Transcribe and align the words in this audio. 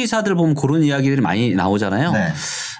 기사들 0.00 0.34
보면 0.34 0.54
그런 0.54 0.82
이야기들이 0.82 1.20
많이 1.20 1.54
나오잖아요. 1.54 2.12
네. 2.12 2.32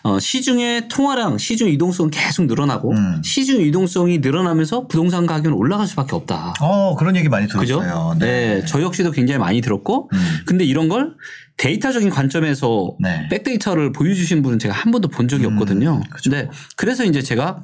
어, 0.02 0.18
시중의 0.18 0.88
통화량, 0.88 1.38
시중 1.38 1.68
이동성은 1.68 2.10
계속 2.10 2.46
늘어나고 2.46 2.92
음. 2.92 3.22
시중 3.22 3.60
이동성이 3.60 4.18
늘어나면서 4.18 4.86
부동산 4.86 5.26
가격은 5.26 5.52
올라갈 5.52 5.86
수밖에 5.86 6.16
없다. 6.16 6.54
어 6.60 6.96
그런 6.96 7.16
얘기 7.16 7.28
많이? 7.28 7.46
들었어요. 7.46 8.16
네. 8.18 8.64
저 8.66 8.80
역시도 8.80 9.10
굉장히 9.10 9.38
많이 9.38 9.60
들었고, 9.60 10.08
음. 10.12 10.18
근데 10.46 10.64
이런 10.64 10.88
걸 10.88 11.14
데이터적인 11.58 12.08
관점에서 12.08 12.96
네. 12.98 13.28
백데이터를 13.28 13.92
보여주신 13.92 14.42
분은 14.42 14.58
제가 14.58 14.74
한 14.74 14.90
번도 14.90 15.08
본 15.08 15.28
적이 15.28 15.46
음, 15.46 15.52
없거든요. 15.52 16.00
근데 16.22 16.48
그래서 16.76 17.04
이제 17.04 17.20
제가 17.20 17.60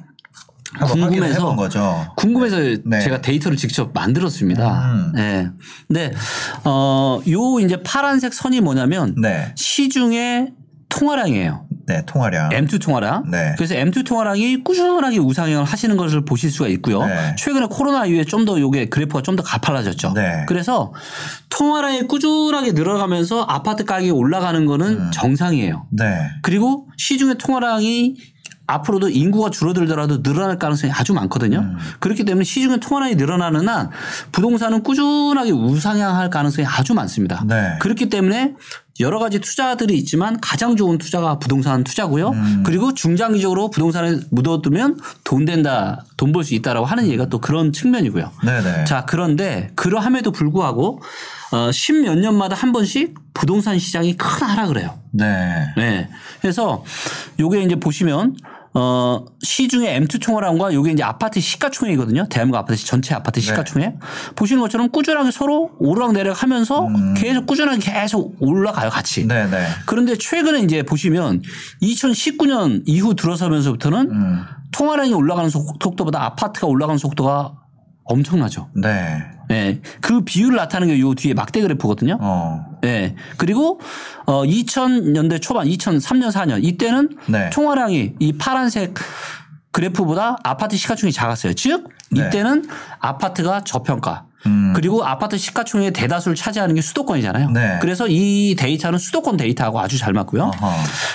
궁금해서. 0.85 1.55
궁금해서 2.15 2.57
네. 2.85 2.99
제가 3.01 3.21
데이터를 3.21 3.57
직접 3.57 3.91
만들었습니다. 3.93 4.91
음. 4.91 5.11
네. 5.15 5.49
근데 5.87 6.13
어요 6.63 7.59
이제 7.61 7.81
파란색 7.83 8.33
선이 8.33 8.61
뭐냐면 8.61 9.15
네. 9.21 9.53
시중의 9.55 10.53
통화량이에요. 10.89 11.65
네 11.85 12.03
통화량. 12.05 12.49
M2 12.49 12.81
통화량. 12.81 13.29
네. 13.31 13.53
그래서 13.57 13.75
M2 13.75 14.05
통화량이 14.05 14.63
꾸준하게 14.63 15.19
우상향을 15.19 15.63
하시는 15.65 15.95
것을 15.95 16.25
보실 16.25 16.49
수가 16.51 16.67
있고요. 16.69 17.05
네. 17.05 17.35
최근에 17.37 17.67
코로나 17.69 18.05
이후에 18.05 18.23
좀 18.25 18.45
더 18.45 18.59
요게 18.59 18.87
그래프가 18.89 19.21
좀 19.21 19.35
더 19.35 19.43
가팔라졌죠. 19.43 20.13
네. 20.13 20.45
그래서 20.47 20.93
통화량이 21.49 22.03
꾸준하게 22.07 22.71
늘어가면서 22.73 23.43
아파트 23.43 23.83
가격이 23.85 24.11
올라가는 24.11 24.65
거는 24.65 24.87
음. 24.87 25.11
정상이에요. 25.13 25.87
네. 25.91 26.29
그리고 26.41 26.87
시중의 26.97 27.37
통화량이 27.37 28.15
앞으로도 28.67 29.09
인구가 29.09 29.49
줄어들더라도 29.49 30.21
늘어날 30.21 30.59
가능성이 30.59 30.91
아주 30.93 31.13
많거든요. 31.13 31.59
음. 31.59 31.77
그렇기 31.99 32.25
때문에 32.25 32.43
시중의 32.43 32.79
통화량이 32.81 33.15
늘어나는 33.15 33.67
한 33.67 33.89
부동산은 34.33 34.83
꾸준하게 34.83 35.51
우상향할 35.51 36.29
가능성이 36.29 36.67
아주 36.67 36.93
많습니다. 36.93 37.43
네. 37.47 37.77
그렇기 37.79 38.09
때문에 38.09 38.55
여러 38.99 39.19
가지 39.19 39.39
투자들이 39.39 39.95
있지만 39.99 40.39
가장 40.41 40.75
좋은 40.75 40.97
투자가 40.97 41.37
부동산 41.37 41.83
투자고요. 41.83 42.29
음. 42.29 42.63
그리고 42.65 42.93
중장기적으로 42.95 43.69
부동산에 43.69 44.17
묻어두면 44.31 44.99
돈 45.23 45.45
된다, 45.45 46.03
돈 46.17 46.31
벌 46.31 46.43
수 46.43 46.55
있다라고 46.55 46.85
하는 46.85 47.05
얘기가 47.05 47.27
또 47.27 47.39
그런 47.39 47.71
측면이고요. 47.71 48.31
네네. 48.43 48.85
자, 48.85 49.05
그런데 49.07 49.69
그러함에도 49.75 50.31
불구하고 50.31 50.99
어, 51.51 51.71
십몇 51.71 52.17
년마다 52.17 52.55
한 52.55 52.71
번씩 52.73 53.13
부동산 53.35 53.77
시장이 53.79 54.17
큰 54.17 54.47
하락을 54.47 54.79
해요. 54.79 54.97
네. 55.11 55.67
네. 55.77 56.09
그래서 56.41 56.83
요게 57.39 57.61
이제 57.61 57.75
보시면 57.75 58.35
어, 58.79 59.25
시중의 59.41 59.99
M2 60.01 60.21
총화량과 60.21 60.71
요게 60.71 60.91
이제 60.91 61.01
아파트 61.01 61.39
시가총액이거든요. 61.39 62.27
대한민국 62.29 62.59
아파트 62.59 62.75
전체 62.85 63.15
아파트 63.15 63.41
시가총액. 63.41 63.95
보시는 64.35 64.61
것처럼 64.61 64.89
꾸준하게 64.89 65.31
서로 65.31 65.71
오르락 65.79 66.11
내리락 66.13 66.43
하면서 66.43 66.87
계속 67.15 67.47
꾸준하게 67.47 67.79
계속 67.79 68.35
올라가요, 68.39 68.91
같이. 68.91 69.25
네 69.27 69.49
네. 69.49 69.65
그런데 69.87 70.15
최근에 70.15 70.59
이제 70.59 70.83
보시면 70.83 71.41
2019년 71.81 72.83
이후 72.85 73.15
들어서면서부터는 73.15 74.11
음. 74.11 74.41
통화량이 74.73 75.13
올라가는 75.13 75.49
속- 75.49 75.77
속도보다 75.81 76.23
아파트가 76.25 76.67
올라가는 76.67 76.99
속도가 76.99 77.53
엄청나죠. 78.03 78.69
네. 78.75 79.23
예. 79.49 79.81
그 80.01 80.21
비율을 80.21 80.55
나타내는 80.57 80.93
게 80.95 81.01
요 81.01 81.15
뒤에 81.15 81.33
막대 81.33 81.61
그래프거든요. 81.61 82.17
어. 82.21 82.65
예. 82.83 83.15
그리고 83.37 83.79
어 84.25 84.43
2000년대 84.43 85.41
초반 85.41 85.67
2003년 85.67 86.31
4년 86.31 86.63
이때는 86.63 87.17
네. 87.27 87.49
총화량이 87.51 88.13
이 88.19 88.33
파란색 88.33 88.95
그래프보다 89.71 90.37
아파트 90.43 90.75
시가총액이 90.75 91.13
작았어요. 91.13 91.53
즉 91.53 91.89
네. 92.11 92.27
이때는 92.27 92.67
아파트가 92.99 93.63
저평가 93.63 94.25
음. 94.45 94.73
그리고 94.75 95.03
아파트 95.03 95.37
시가총액의 95.37 95.93
대다수를 95.93 96.35
차지하는 96.35 96.75
게 96.75 96.81
수도권이잖아요. 96.81 97.51
네. 97.51 97.77
그래서 97.81 98.07
이 98.07 98.55
데이터는 98.57 98.97
수도권 98.97 99.37
데이터하고 99.37 99.79
아주 99.79 99.97
잘 99.97 100.13
맞고요. 100.13 100.43
어허. 100.43 100.71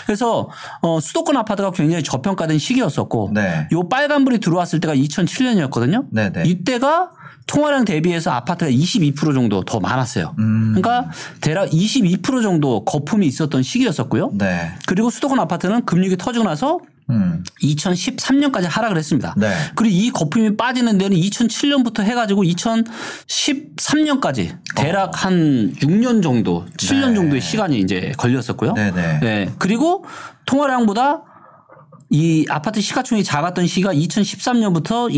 그래서 0.06 0.49
어 0.83 1.01
수도권 1.01 1.37
아파트가 1.37 1.71
굉장히 1.71 2.03
저평가된 2.03 2.59
시기였었고 2.59 3.31
네. 3.34 3.69
요 3.72 3.89
빨간불이 3.89 4.41
들어왔을 4.41 4.81
때가 4.81 4.95
2007년이었거든요. 4.95 6.06
네네. 6.11 6.45
이때가 6.47 7.11
통화량 7.47 7.84
대비해서 7.84 8.30
아파트가 8.30 8.70
22% 8.70 9.34
정도 9.34 9.62
더 9.62 9.80
많았어요. 9.80 10.34
음. 10.38 10.72
그러니까 10.75 11.10
대략 11.41 11.70
22% 11.70 12.42
정도 12.42 12.84
거품이 12.84 13.26
있었던 13.26 13.62
시기였었고요. 13.62 14.32
네. 14.34 14.72
그리고 14.86 15.10
수도권 15.10 15.38
아파트는 15.41 15.84
금융이 15.84 16.16
터지고 16.16 16.44
나서 16.44 16.78
음. 17.10 17.42
2013년까지 17.62 18.66
하락을 18.69 18.97
했습니다. 18.97 19.34
네. 19.36 19.53
그리고 19.75 19.94
이 19.94 20.10
거품이 20.10 20.56
빠지는 20.56 20.98
데는 20.98 21.16
2007년부터 21.16 22.03
해가지고 22.03 22.44
2013년까지 22.44 24.56
대략 24.76 25.24
한 25.24 25.72
6년 25.80 26.22
정도, 26.22 26.64
7년 26.78 27.09
네. 27.09 27.14
정도의 27.14 27.41
시간이 27.41 27.80
이제 27.80 28.12
걸렸었고요. 28.16 28.74
네네. 28.74 29.19
네. 29.20 29.50
그리고 29.59 30.04
통화량보다 30.47 31.24
이 32.12 32.45
아파트 32.50 32.81
시가총액이 32.83 33.25
작았던 33.25 33.67
시기가 33.67 33.95
2013년부터 33.95 35.11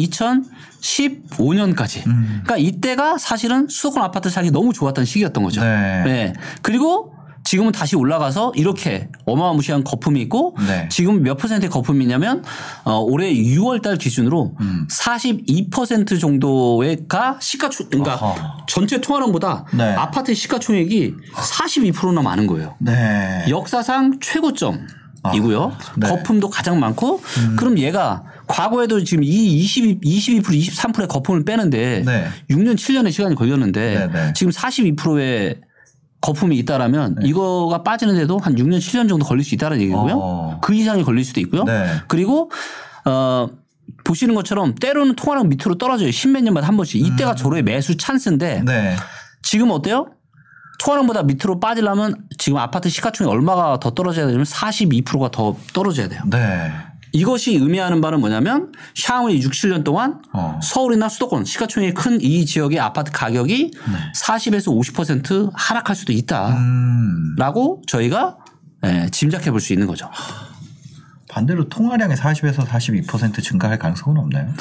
2015년까지. 0.81 2.06
음. 2.06 2.43
그러니까 2.44 2.56
이때가 2.56 3.19
사실은 3.19 3.66
수도권 3.69 4.00
아파트 4.03 4.31
사기 4.31 4.53
너무 4.53 4.72
좋았던 4.72 5.04
시기였던 5.04 5.43
거죠. 5.43 5.60
네. 5.60 6.33
그리고 6.62 7.12
지금은 7.43 7.72
다시 7.72 7.97
올라가서 7.97 8.53
이렇게 8.54 9.09
어마무시한 9.27 9.83
거품이 9.83 10.21
있고 10.22 10.56
네. 10.66 10.88
지금 10.88 11.22
몇 11.22 11.37
퍼센트의 11.37 11.69
거품이냐면 11.69 12.44
어, 12.84 13.00
올해 13.00 13.34
6월 13.34 13.83
달 13.83 13.99
기준으로 13.99 14.54
음. 14.60 14.87
42% 14.88 16.21
정도가 16.21 17.38
시가총 17.41 17.88
그러니까 17.91 18.15
어허. 18.15 18.66
전체 18.69 19.00
통화량보다 19.00 19.66
네. 19.75 19.94
아파트 19.94 20.33
시가총액이 20.33 21.15
42%나 21.34 22.22
많은 22.22 22.47
거예요. 22.47 22.77
네. 22.78 23.44
역사상 23.49 24.21
최고점 24.21 24.87
이고요. 25.34 25.76
네. 25.96 26.08
거품도 26.08 26.50
가장 26.50 26.80
많고 26.80 27.20
그럼 27.56 27.78
얘가 27.78 28.24
과거에도 28.46 29.02
지금 29.04 29.24
이 29.24 29.28
22, 29.28 30.00
22% 30.00 30.42
23%의 30.42 31.08
거품을 31.08 31.44
빼는데 31.44 32.02
네. 32.04 32.26
6년 32.50 32.74
7년의 32.74 33.12
시간이 33.12 33.34
걸렸는데 33.34 33.98
네, 33.98 34.12
네. 34.12 34.32
지금 34.34 34.52
42%의 34.52 35.60
거품이 36.20 36.56
있다라면 36.58 37.18
이거가 37.22 37.82
빠지는데도 37.82 38.38
한 38.38 38.54
6년 38.56 38.78
7년 38.78 39.08
정도 39.08 39.24
걸릴 39.24 39.44
수 39.44 39.54
있다는 39.54 39.80
얘기고요. 39.80 40.14
어. 40.16 40.60
그 40.62 40.74
이상이 40.74 41.04
걸릴 41.04 41.24
수도 41.24 41.41
있고요. 41.41 41.64
네. 41.64 41.86
그리고 42.08 42.50
어 43.04 43.48
보시는 44.04 44.34
것처럼 44.34 44.74
때로는 44.74 45.16
통화량 45.16 45.48
밑으로 45.48 45.76
떨어져요. 45.76 46.10
십몇 46.10 46.42
년마다 46.42 46.66
한 46.66 46.76
번씩. 46.76 47.00
이때가 47.00 47.34
저로의 47.34 47.62
매수 47.62 47.96
찬스인데 47.96 48.60
음. 48.60 48.64
네. 48.64 48.96
지금 49.42 49.70
어때요? 49.70 50.08
통화량보다 50.78 51.22
밑으로 51.22 51.60
빠지려면 51.60 52.16
지금 52.38 52.58
아파트 52.58 52.88
시가총액 52.88 53.30
얼마가 53.32 53.78
더 53.80 53.90
떨어져야 53.90 54.26
되냐면 54.26 54.44
42%가 54.44 55.30
더 55.30 55.56
떨어져야 55.72 56.08
돼요. 56.08 56.22
네. 56.26 56.72
이것이 57.12 57.54
의미하는 57.54 58.00
바는 58.00 58.18
뭐냐면 58.18 58.72
샤오이 58.96 59.40
6, 59.40 59.52
7년 59.52 59.84
동안 59.84 60.20
어. 60.32 60.58
서울이나 60.60 61.08
수도권 61.08 61.44
시가총액이 61.44 61.94
큰 61.94 62.18
이 62.20 62.44
지역의 62.44 62.80
아파트 62.80 63.12
가격이 63.12 63.70
네. 63.72 64.12
40에서 64.16 64.76
50% 64.76 65.50
하락할 65.54 65.94
수도 65.94 66.12
있다라고 66.12 67.76
음. 67.78 67.82
저희가 67.86 68.36
예, 68.84 69.08
짐작해 69.12 69.50
볼 69.52 69.60
수 69.60 69.72
있는 69.72 69.86
거죠. 69.86 70.10
반대로 71.28 71.68
통화량이 71.68 72.15
40에서 72.15 72.66
42% 72.66 73.42
증가할 73.42 73.78
가능성은 73.78 74.18
없나요? 74.20 74.53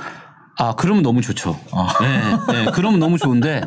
아, 0.57 0.75
그러면 0.75 1.01
너무 1.01 1.21
좋죠. 1.21 1.59
어. 1.71 1.87
네, 2.01 2.21
네, 2.53 2.71
그러면 2.73 2.99
너무 2.99 3.17
좋은데 3.17 3.61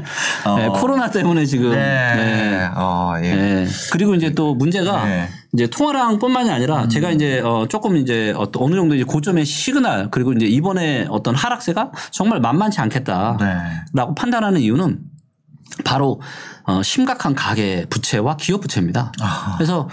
어. 0.45 0.57
네, 0.57 0.69
코로나 0.69 1.11
때문에 1.11 1.45
지금 1.45 1.73
네. 1.73 2.69
어, 2.77 3.15
예. 3.23 3.35
네. 3.35 3.67
그리고 3.93 4.15
이제 4.15 4.31
또 4.31 4.55
문제가 4.55 5.05
네. 5.05 5.29
이제 5.53 5.67
통화량뿐만이 5.67 6.51
아니라 6.51 6.85
음. 6.85 6.89
제가 6.89 7.11
이제 7.11 7.41
어 7.41 7.67
조금 7.69 7.97
이제 7.97 8.33
어떤 8.37 8.63
어느 8.63 8.77
정도 8.77 8.95
이제 8.95 9.05
고점의 9.05 9.45
시그널 9.45 10.11
그리고 10.11 10.33
이제 10.33 10.47
이번에 10.47 11.07
어떤 11.11 11.35
하락세가 11.35 11.91
정말 12.13 12.41
만만치 12.41 12.81
않겠다라고 12.81 13.45
네. 13.45 14.15
판단하는 14.17 14.61
이유는 14.61 15.01
바로 15.85 16.21
어 16.65 16.83
심각한 16.83 17.35
가계 17.35 17.87
부채와 17.91 18.37
기업 18.37 18.61
부채입니다. 18.61 19.13
아하. 19.21 19.57
그래서 19.57 19.89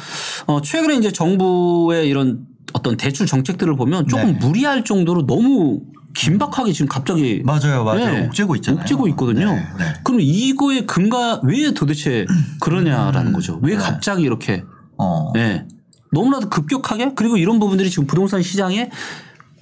어 0.46 0.62
최근에 0.62 0.96
이제 0.96 1.12
정부의 1.12 2.08
이런 2.08 2.46
어떤 2.74 2.98
대출 2.98 3.26
정책들을 3.26 3.76
보면 3.76 4.08
조금 4.08 4.34
네. 4.34 4.40
무리할 4.40 4.84
정도로 4.84 5.26
너무 5.26 5.82
긴박하게 6.16 6.72
지금 6.74 6.88
갑자기 6.88 7.42
맞아요, 7.44 7.84
맞아요. 7.84 8.12
네. 8.12 8.26
옥죄고 8.28 8.56
있잖아요. 8.58 8.82
옥죄고 8.82 9.08
있거든요. 9.10 9.54
네, 9.54 9.68
네. 9.80 9.94
그럼 10.04 10.20
이거의 10.22 10.86
근거 10.86 11.42
왜 11.44 11.72
도대체 11.74 12.26
그러냐라는 12.60 13.34
거죠. 13.34 13.60
왜 13.64 13.76
네. 13.76 13.78
갑자기 13.78 14.24
이렇게 14.24 14.64
어. 14.98 15.32
네. 15.34 15.66
너무나도 16.12 16.50
급격하게 16.50 17.14
그리고 17.16 17.38
이런 17.38 17.60
부분들이 17.60 17.90
지금 17.90 18.06
부동산 18.06 18.42
시장에 18.44 18.90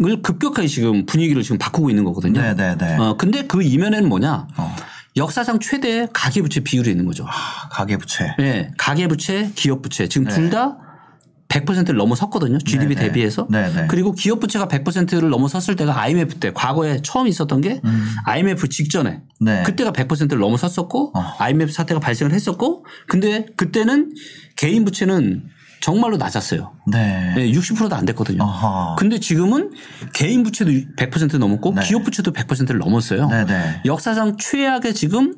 을 0.04 0.22
급격하게 0.24 0.68
지금 0.68 1.06
분위기를 1.06 1.44
지금 1.44 1.58
바꾸고 1.60 1.90
있는 1.92 2.04
거거든요. 2.04 2.42
네 2.42 2.56
네 2.56 2.76
네. 2.76 2.98
어, 2.98 3.16
근데 3.18 3.46
그 3.46 3.62
이면에는 3.62 4.10
뭐냐? 4.10 4.48
어. 4.58 4.76
역사상 5.16 5.60
최대의 5.60 6.08
가계부채 6.12 6.62
비율이 6.62 6.90
있는 6.90 7.06
거죠. 7.06 7.26
아, 7.28 7.70
가계부채. 7.70 8.36
예, 8.40 8.72
가계부채, 8.78 9.52
기업부채 9.56 10.08
지금 10.08 10.28
둘 10.28 10.50
다 10.50 10.78
100%를 11.52 11.98
넘어섰거든요. 11.98 12.60
GDP 12.60 12.96
네네. 12.96 13.08
대비해서. 13.08 13.48
네네. 13.50 13.88
그리고 13.88 14.14
기업 14.14 14.40
부채가 14.40 14.68
100%를 14.68 15.30
넘어섰을 15.30 15.76
때가 15.76 16.00
IMF 16.00 16.36
때 16.36 16.52
과거에 16.54 17.02
처음 17.04 17.28
있었던 17.28 17.62
게 17.62 17.82
IMF 18.26 18.70
직전에 18.70 19.22
네. 19.42 19.64
그때가 19.64 19.92
100%를 19.92 20.40
넘어섰었고 20.40 21.12
어. 21.16 21.22
IMF 21.40 21.72
사태가 21.72 22.00
발생을 22.00 22.34
했었고 22.34 22.86
근데 23.08 23.46
그때는 23.58 24.14
개인 24.56 24.86
부채는 24.86 25.44
정말로 25.82 26.16
낮았어요. 26.18 26.74
네. 26.92 27.34
예, 27.38 27.52
60%도 27.52 27.96
안 27.96 28.06
됐거든요. 28.06 28.44
어허. 28.44 28.96
근데 28.98 29.20
지금은 29.20 29.72
개인 30.14 30.44
부채도 30.44 30.72
100% 30.72 31.40
넘었고 31.40 31.74
네. 31.74 31.82
기업 31.84 32.04
부채도 32.04 32.32
100%를 32.34 32.78
넘었어요. 32.78 33.28
네네. 33.28 33.82
역사상 33.86 34.38
최악의 34.38 34.94
지금 34.94 35.34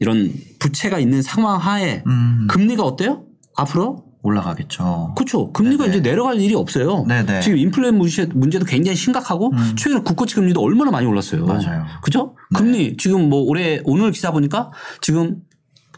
이런 0.00 0.34
부채가 0.58 0.98
있는 0.98 1.22
상황 1.22 1.58
하에 1.58 2.02
음. 2.06 2.48
금리가 2.50 2.82
어때요? 2.82 3.26
앞으로? 3.56 4.05
올라가겠죠. 4.26 5.14
그렇죠. 5.16 5.52
금리가 5.52 5.84
네네. 5.84 5.96
이제 5.98 6.08
내려갈 6.10 6.40
일이 6.40 6.54
없어요. 6.54 7.04
네네. 7.06 7.36
음. 7.36 7.40
지금 7.40 7.58
인플레 7.58 7.90
문제, 7.92 8.26
문제도 8.34 8.64
굉장히 8.64 8.96
심각하고 8.96 9.52
최근에 9.76 10.02
국고치 10.02 10.34
금리도 10.34 10.60
얼마나 10.60 10.90
많이 10.90 11.06
올랐어요. 11.06 11.46
맞아요. 11.46 11.84
그죠? 12.02 12.34
금리 12.54 12.96
지금 12.96 13.28
뭐 13.28 13.40
올해 13.42 13.80
오늘 13.84 14.10
기사 14.12 14.30
보니까 14.30 14.70
지금 15.00 15.36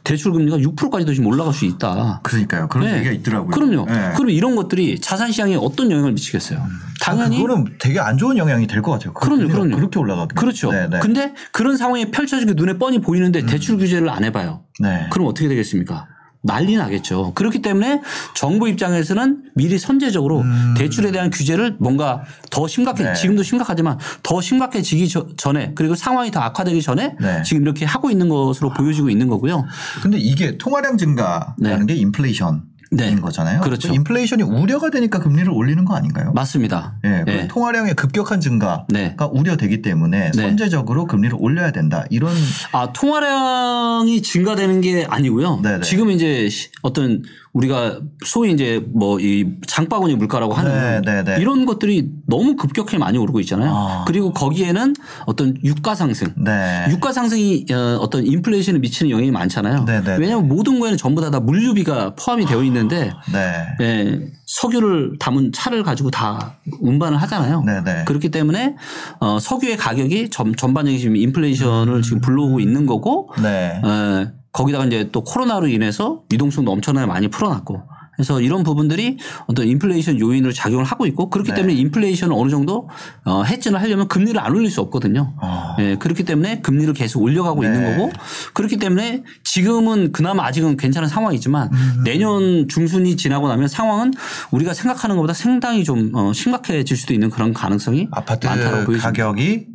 대출 0.05 0.33
금리가 0.33 0.57
6%까지도 0.59 1.13
지금 1.13 1.27
올라갈 1.27 1.53
수 1.53 1.67
있다. 1.67 2.21
그러니까요. 2.23 2.69
그런 2.69 2.87
네. 2.87 2.97
얘기가 2.99 3.13
있더라고요. 3.13 3.51
그럼요. 3.51 3.85
네. 3.87 4.13
그럼 4.17 4.31
이런 4.31 4.57
것들이 4.57 4.99
자산 5.01 5.31
시장에 5.33 5.55
어떤 5.57 5.91
영향을 5.91 6.13
미치겠어요? 6.13 6.65
당연히 7.03 7.37
아, 7.37 7.43
그거는 7.43 7.77
되게 7.79 8.01
안 8.01 8.17
좋은 8.17 8.39
영향이 8.39 8.67
될 8.67 8.81
것 8.81 8.93
같아요. 8.93 9.13
그럼요, 9.13 9.49
그럼요. 9.49 9.77
그렇게 9.77 9.99
올라가면. 9.99 10.29
그렇죠. 10.29 10.71
네, 10.73 10.89
네. 10.89 10.99
근데 11.01 11.35
그런 11.53 11.77
상황이 11.77 12.11
펼쳐지게 12.11 12.55
눈에 12.55 12.79
뻔히 12.79 13.01
보이는데 13.01 13.45
대출 13.45 13.77
규제를 13.77 14.09
안 14.09 14.25
해봐요. 14.25 14.63
네. 14.81 15.09
그럼 15.11 15.27
어떻게 15.27 15.47
되겠습니까? 15.49 16.07
난리 16.41 16.77
나겠죠. 16.77 17.33
그렇기 17.35 17.63
때문에 17.63 18.01
정부 18.35 18.69
입장에서는 18.69 19.51
미리 19.55 19.79
선제적으로 19.79 20.45
대출에 20.77 21.11
대한 21.11 21.31
규제를 21.31 21.77
뭔가 21.81 22.23
더 22.51 22.69
심각해, 22.69 23.03
음. 23.03 23.07
네. 23.09 23.15
지금도 23.15 23.43
심각하지만 23.43 23.99
더 24.23 24.41
심각해지기 24.41 25.09
저- 25.09 25.27
전에 25.37 25.73
그리고 25.75 25.95
상황이 25.95 26.31
더 26.31 26.41
악화되기 26.41 26.81
전에 26.81 27.17
네. 27.21 27.43
지금 27.43 27.63
이렇게 27.63 27.85
하고 27.85 28.11
있는 28.11 28.29
것으로 28.29 28.73
보여지고 28.73 29.11
있는 29.11 29.29
거고요. 29.29 29.65
근데 30.01 30.17
이게 30.19 30.57
통화량 30.59 30.97
증가라는 30.97 31.87
게 31.87 31.95
인플레이션인 31.95 32.63
네. 32.91 33.15
거잖아요. 33.17 33.61
그렇죠. 33.61 33.89
그 33.89 33.95
인플레이션이 33.95 34.43
우려가 34.43 34.91
되니까 34.91 35.19
금리를 35.21 35.51
올리는 35.51 35.85
거 35.85 35.95
아닌가요? 35.95 36.33
맞습니다. 36.33 36.95
예, 37.05 37.23
그 37.25 37.31
네. 37.31 37.49
통화량의 37.49 37.95
급격한 37.95 38.41
증가가 38.41 38.87
네. 38.89 39.15
우려되기 39.31 39.83
때문에 39.83 40.31
네. 40.35 40.43
선제적으로 40.43 41.07
금리를 41.07 41.37
올려야 41.39 41.71
된다. 41.71 42.05
이런 42.11 42.33
아, 42.73 42.93
통화량이 42.93 44.23
증가되는 44.23 44.81
게 44.81 45.07
아니고요. 45.09 45.61
네네. 45.63 45.81
지금 45.83 46.11
이제 46.11 46.49
시- 46.49 46.71
어떤 46.83 47.23
우리가 47.59 48.01
소위 48.25 48.53
이제 48.53 48.83
뭐 48.93 49.19
이 49.21 49.45
장바구니 49.67 50.15
물가라고 50.17 50.53
하는 50.55 51.03
네 51.03 51.13
네 51.13 51.25
네. 51.25 51.41
이런 51.41 51.67
것들이 51.67 52.09
너무 52.27 52.57
급격하게 52.57 52.99
많이 52.99 53.19
오르고 53.19 53.41
있잖아요. 53.41 53.73
아. 53.75 54.05
그리고 54.07 54.33
거기에는 54.33 54.95
어떤 55.27 55.57
유가 55.65 55.95
상승. 55.95 56.29
네. 56.37 56.87
유가 56.91 57.13
상승이 57.13 57.67
어, 57.73 57.99
어떤 58.01 58.25
인플레이션에 58.27 58.79
미치는 58.79 59.11
영향이 59.11 59.31
많잖아요. 59.31 59.85
네네네. 59.85 60.17
왜냐하면 60.19 60.49
모든 60.49 60.79
거에는 60.79 60.97
전부 60.99 61.21
다, 61.21 61.31
다 61.31 61.41
물류비가 61.41 62.15
포함이 62.15 62.47
되어 62.47 62.63
있는데 62.65 63.11
네. 63.33 63.67
예, 63.81 64.21
석유를 64.47 65.17
담은 65.19 65.53
차를 65.53 65.83
가지고 65.83 66.11
다 66.11 66.59
운반을 66.81 67.19
하잖아요. 67.23 67.63
그렇기 68.05 68.31
때문에 68.31 68.77
어, 69.21 69.39
석유의 69.41 69.77
가격이 69.77 70.31
전, 70.31 70.55
전반적인 70.55 70.99
지금 70.99 71.17
인플레이션을 71.17 72.03
지금 72.03 72.21
불러오고 72.21 72.61
있는 72.61 72.87
거고 72.87 73.31
네. 73.43 73.81
에, 73.85 74.38
거기다가 74.59 74.87
이제 74.87 75.09
또 75.13 75.23
코로나로 75.23 75.69
인해서 75.69 76.23
유동성도 76.33 76.73
엄청나게 76.73 77.07
많이 77.07 77.29
풀어놨고 77.29 77.83
그래서 78.17 78.41
이런 78.41 78.65
부분들이 78.65 79.17
어떤 79.47 79.69
인플레이션 79.69 80.19
요인으로 80.19 80.53
작용을 80.53 80.85
하고 80.85 81.07
있고 81.07 81.31
그렇기 81.31 81.51
네. 81.51 81.55
때문에 81.55 81.75
인플레이션을 81.75 82.35
어느 82.37 82.51
정도 82.51 82.89
어, 83.25 83.45
해지를 83.45 83.81
하려면 83.81 84.09
금리를 84.09 84.41
안 84.41 84.53
올릴 84.53 84.69
수 84.73 84.81
없거든요. 84.81 85.35
어. 85.41 85.77
예, 85.79 85.95
그렇기 85.95 86.25
때문에 86.25 86.61
금리를 86.61 86.93
계속 86.95 87.23
올려가고 87.23 87.63
네. 87.63 87.69
있는 87.69 87.97
거고 87.97 88.11
그렇기 88.55 88.79
때문에 88.79 89.23
지금은 89.45 90.11
그나마 90.11 90.45
아직은 90.47 90.77
괜찮은 90.77 91.09
상황이지만 91.09 91.71
음. 91.73 92.03
내년 92.05 92.67
중순이 92.67 93.17
지나고 93.17 93.47
나면 93.47 93.69
상황은 93.69 94.13
우리가 94.51 94.75
생각하는 94.75 95.15
것보다 95.15 95.33
상당히 95.33 95.85
좀 95.85 96.11
어, 96.17 96.33
심각해질 96.33 96.97
수도 96.97 97.15
있는 97.15 97.31
그런 97.31 97.53
가능성이 97.53 98.09
아파트 98.11 98.49
많다고 98.49 98.85
보여집니다. 98.85 99.13
가격이 99.13 99.67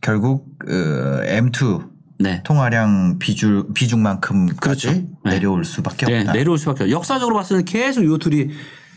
결국 0.00 0.46
그 0.60 1.24
M2 1.26 1.89
네. 2.20 2.42
통화량 2.44 3.18
비중 3.18 3.72
비중만큼까지 3.72 4.56
그렇죠. 4.60 4.92
네. 5.24 5.30
내려올 5.30 5.64
수밖에 5.64 6.06
네, 6.06 6.20
없다. 6.20 6.32
내려올 6.32 6.58
수밖에. 6.58 6.90
역사적으로 6.90 7.34
봤을 7.36 7.56
때는 7.56 7.64
계속 7.64 8.04
요 8.04 8.18
둘이 8.18 8.48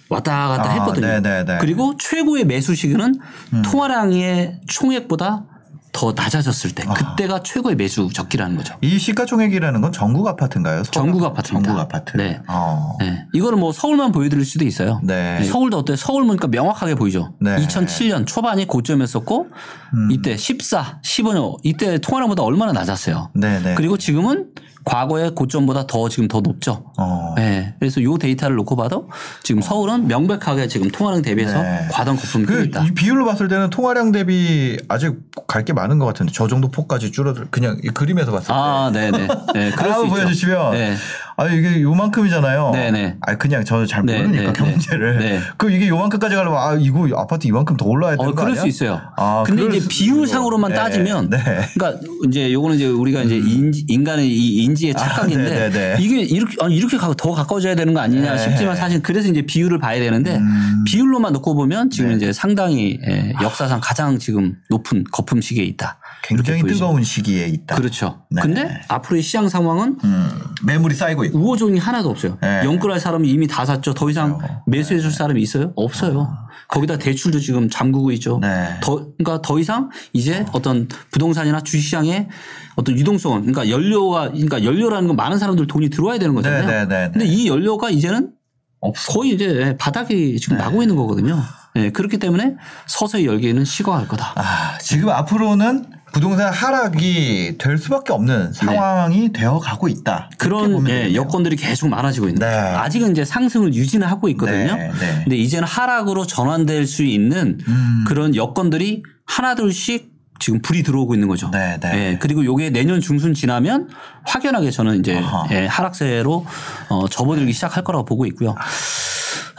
왔다 0.10 0.50
갔다 0.50 0.70
아, 0.70 0.74
했거든요. 0.74 1.08
네네네. 1.08 1.54
음. 1.54 1.58
그리고 1.62 1.96
최고의 1.98 2.46
매수 2.46 2.76
시기는 2.76 3.16
통화량의 3.64 4.62
총액보다 4.68 5.46
더 5.94 6.12
낮아졌을 6.12 6.72
때 6.72 6.84
그때가 6.84 7.44
최고의 7.44 7.76
매수 7.76 8.10
적기라는 8.12 8.58
거죠. 8.58 8.76
이 8.82 8.98
시가총액이라는 8.98 9.80
건 9.80 9.92
전국 9.92 10.28
아파트인가요? 10.28 10.82
전국 10.84 11.24
아파트입니다. 11.24 11.70
전국 11.70 11.82
아파트. 11.82 12.18
네. 12.18 12.42
어. 12.48 12.98
네. 13.00 13.26
이거는 13.32 13.60
뭐 13.60 13.72
서울만 13.72 14.12
보여드릴 14.12 14.44
수도 14.44 14.66
있어요. 14.66 15.00
네. 15.04 15.44
서울도 15.44 15.78
어때요? 15.78 15.96
서울 15.96 16.26
보니까 16.26 16.48
명확하게 16.48 16.96
보이죠. 16.96 17.34
네. 17.40 17.56
2007년 17.58 18.26
초반이 18.26 18.66
고점이었었고 18.68 19.48
음. 19.94 20.12
이때 20.12 20.36
14, 20.36 21.00
15년 21.04 21.60
이때 21.64 22.00
통화량보다 22.00 22.42
얼마나 22.42 22.74
낮았어요. 22.74 23.30
네네. 23.36 23.76
그리고 23.76 23.98
지금은 23.98 24.48
과거의 24.86 25.34
고점보다 25.36 25.88
더 25.88 26.10
지금 26.10 26.28
더 26.28 26.42
높죠. 26.42 26.84
어. 26.98 27.34
네. 27.38 27.74
그래서 27.80 28.02
요 28.04 28.18
데이터를 28.18 28.56
놓고 28.58 28.76
봐도 28.76 29.10
지금 29.44 29.62
서울은 29.62 30.08
명백하게 30.08 30.68
지금 30.68 30.90
통화량 30.90 31.22
대비해서 31.22 31.62
네. 31.62 31.88
과당 31.92 32.16
거품이 32.16 32.46
그, 32.46 32.54
그 32.56 32.64
있다. 32.66 32.84
이 32.86 32.92
비율로 32.92 33.26
봤을 33.26 33.48
때는 33.48 33.70
통화량 33.70 34.12
대비 34.12 34.78
아직 34.88 35.16
갈 35.48 35.64
게 35.64 35.72
많은 35.72 35.98
것 35.98 36.06
같은데 36.06 36.34
저 36.36 36.48
정도 36.50 36.68
폭까지 36.70 37.12
줄어들 37.14 37.48
그냥 37.50 37.78
이 37.84 37.88
그림에서 37.88 38.32
봤을 38.34 38.48
때. 38.48 38.54
아, 38.54 38.92
네네. 38.94 39.28
네, 39.54 39.72
그럴 39.72 39.94
수 39.96 40.04
있죠. 40.06 40.10
보여주시면 40.16 40.72
네. 40.74 40.96
아 41.36 41.48
이게 41.48 41.82
요만큼이잖아요. 41.82 42.72
네네. 42.74 43.18
아 43.22 43.36
그냥 43.38 43.64
저는 43.64 43.88
잘 43.88 44.06
네, 44.06 44.18
모르니까 44.22 44.54
네, 44.54 44.54
경제를. 44.54 45.18
네. 45.20 45.40
그 45.58 45.72
이게 45.72 45.88
요만큼까지 45.88 46.36
가려면 46.36 46.60
아 46.60 46.76
이거 46.80 47.08
아파트 47.16 47.48
이만큼 47.48 47.76
더 47.78 47.86
올라야 47.86 48.12
되는 48.12 48.26
어, 48.26 48.30
거 48.30 48.36
그럴 48.36 48.52
아니야? 48.52 48.62
수 48.62 48.68
있어요. 48.68 49.02
아, 49.18 49.44
근데 49.46 49.62
그럴 49.64 49.76
이제 49.76 49.82
수 49.84 49.90
비율상으로만. 49.90 50.72
네, 50.72 50.76
따지면, 50.78 51.30
네. 51.30 51.38
그러니까 51.74 52.00
이제 52.28 52.52
요거는 52.54 52.76
이제 52.78 52.88
우리가 52.88 53.22
이제 53.24 53.36
인지, 53.36 53.86
인간의 53.88 54.28
이 54.28 54.64
인지의 54.64 54.94
착각인데 54.94 55.50
네, 55.50 55.70
네, 55.70 55.96
네. 55.96 56.04
이게 56.04 56.22
이렇게 56.22 56.56
아니, 56.62 56.76
이렇게 56.76 56.98
가- 56.98 57.14
더 57.16 57.32
가까워져야 57.32 57.76
되는 57.76 57.94
거 57.94 58.00
아니냐 58.00 58.36
네. 58.36 58.38
싶지만 58.38 58.76
사실 58.76 59.02
그래서 59.02 59.28
이제 59.30 59.42
비율을 59.44 59.80
봐야 59.80 60.00
되는데 60.00 60.38
음. 60.38 60.84
비율로만 60.88 61.34
놓고 61.34 61.56
보면 61.56 61.90
지금 61.90 62.10
네. 62.12 62.16
이제 62.16 62.34
상당히 62.34 63.00
예, 63.08 63.34
역사상 63.42 63.80
가장 63.84 64.18
지금 64.20 64.56
높은 64.70 65.04
거품 65.12 65.42
시기에 65.42 65.64
있다. 65.66 65.98
굉장히. 66.24 66.64
뜨거운 66.64 67.04
시기에 67.04 67.48
있다. 67.48 67.76
그렇죠. 67.76 68.22
네. 68.30 68.42
근데 68.42 68.82
앞으로의 68.88 69.22
시장 69.22 69.50
상황은 69.50 69.98
음, 70.04 70.30
매물이 70.66 70.96
쌓이고 70.96 71.23
있고. 71.26 71.40
우호종이 71.40 71.80
하나도 71.80 72.10
없어요. 72.10 72.38
네. 72.42 72.62
연끌할 72.64 73.00
사람이 73.00 73.30
이미 73.30 73.48
다 73.48 73.66
샀죠. 73.66 73.94
더 73.94 74.10
이상 74.10 74.38
그렇죠. 74.38 74.62
매수해 74.68 75.00
줄 75.00 75.12
사람이 75.12 75.42
있어요? 75.42 75.72
없어요. 75.76 76.28
거기다 76.70 76.98
대출도 76.98 77.40
지금 77.40 77.70
잠그고 77.70 78.12
있죠. 78.14 78.40
네. 78.42 78.80
더, 78.82 78.96
그러니까 79.18 79.42
더 79.42 79.60
이상 79.60 79.90
이제 80.14 80.46
어 80.54 80.60
떤 80.62 80.88
부동산이나 81.12 81.62
주식시장에 81.62 82.30
어떤 82.76 82.98
유동성은 82.98 83.42
그러니까 83.42 83.70
연료가 83.70 84.32
그러니까 84.32 84.64
연료라는 84.64 85.08
건 85.08 85.16
많은 85.18 85.38
사람들 85.38 85.68
돈이 85.68 85.90
들어와야 85.90 86.18
되는 86.20 86.34
거잖아요. 86.34 86.66
네, 86.66 86.72
네, 86.72 86.86
네, 86.88 87.06
네. 87.06 87.12
근데 87.12 87.26
이 87.26 87.48
연료가 87.48 87.90
이제는 87.90 88.32
없어. 88.80 89.14
거의 89.14 89.32
이제 89.32 89.76
바닥이 89.80 90.40
지금 90.40 90.58
네. 90.58 90.64
나고 90.64 90.82
있는 90.82 90.96
거거든요. 90.96 91.40
네, 91.76 91.90
그렇기 91.92 92.18
때문에 92.18 92.56
서서히 92.86 93.26
열기는 93.26 93.64
식어갈 93.66 94.08
거다. 94.08 94.34
아, 94.36 94.78
지금 94.80 95.10
앞으로는 95.10 95.86
부동산 96.14 96.54
하락이 96.54 97.56
될 97.58 97.78
수밖에 97.78 98.14
없는 98.14 98.54
상황이 98.54 99.34
되어 99.34 99.58
가고 99.58 99.88
있다. 99.88 100.30
네. 100.30 100.38
그런 100.38 100.88
예. 100.88 101.14
여건들이 101.16 101.56
계속 101.56 101.90
많아지고 101.90 102.28
있는 102.28 102.40
네. 102.40 102.56
거죠. 102.56 102.78
아직은 102.78 103.12
이제 103.12 103.26
상승을 103.26 103.74
유지는 103.74 104.08
하고 104.08 104.30
있거든요. 104.30 104.76
네, 104.76 104.92
네. 104.92 105.22
근데 105.24 105.36
이제는 105.36 105.68
하락으로 105.68 106.26
전환될 106.28 106.86
수 106.86 107.04
있는 107.04 107.60
음. 107.68 108.06
그런 108.08 108.36
여건들이 108.36 109.02
하나둘씩 109.26 110.14
지금 110.40 110.62
불이 110.62 110.84
들어오고 110.84 111.16
있는 111.16 111.28
거죠. 111.28 111.50
네, 111.52 111.80
네. 111.82 111.92
예, 111.94 112.18
그리고 112.20 112.46
요게 112.46 112.70
내년 112.70 113.02
중순 113.02 113.34
지나면 113.34 113.90
확연하게 114.26 114.72
저는 114.72 115.00
이제. 115.00 115.20
예, 115.52 115.66
하락세로 115.66 116.46
어, 116.90 117.08
접어들기 117.08 117.54
시작할 117.54 117.84
거라고 117.84 118.06
보고 118.06 118.26
있고요. 118.28 118.56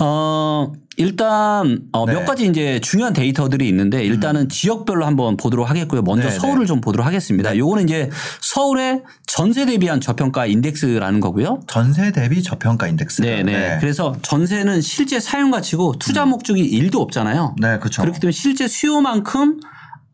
어, 0.01 0.73
일단 0.97 1.81
어, 1.93 2.07
네. 2.07 2.15
몇 2.15 2.25
가지 2.25 2.47
이제 2.47 2.81
중요한 2.81 3.13
데이터들이 3.13 3.69
있는데 3.69 4.05
일단은 4.05 4.49
지역별로 4.49 5.05
한번 5.05 5.37
보도록 5.37 5.69
하겠고요. 5.69 6.03
먼저 6.03 6.29
음. 6.29 6.31
네, 6.31 6.39
서울을 6.39 6.61
네. 6.61 6.67
좀 6.67 6.81
보도록 6.81 7.07
하겠습니다. 7.07 7.57
요거는 7.57 7.85
이제 7.85 8.11
서울의 8.41 9.03
전세 9.27 9.67
대비한 9.67 10.01
저평가 10.01 10.47
인덱스라는 10.47 11.21
거고요. 11.21 11.61
전세 11.67 12.13
대비 12.13 12.43
저평가 12.43 12.87
인덱스. 12.89 13.23
네, 13.23 13.43
네. 13.43 13.79
그래서 13.81 14.15
전세는 14.23 14.81
실제 14.81 15.19
사용 15.21 15.51
가치고 15.51 15.97
투자 15.99 16.25
목적이 16.27 16.63
일도 16.63 17.01
없잖아요. 17.01 17.55
음. 17.59 17.61
네, 17.61 17.79
그렇죠. 17.79 18.03
그렇기 18.03 18.21
때문에 18.21 18.33
실제 18.33 18.69
수요만큼 18.69 19.61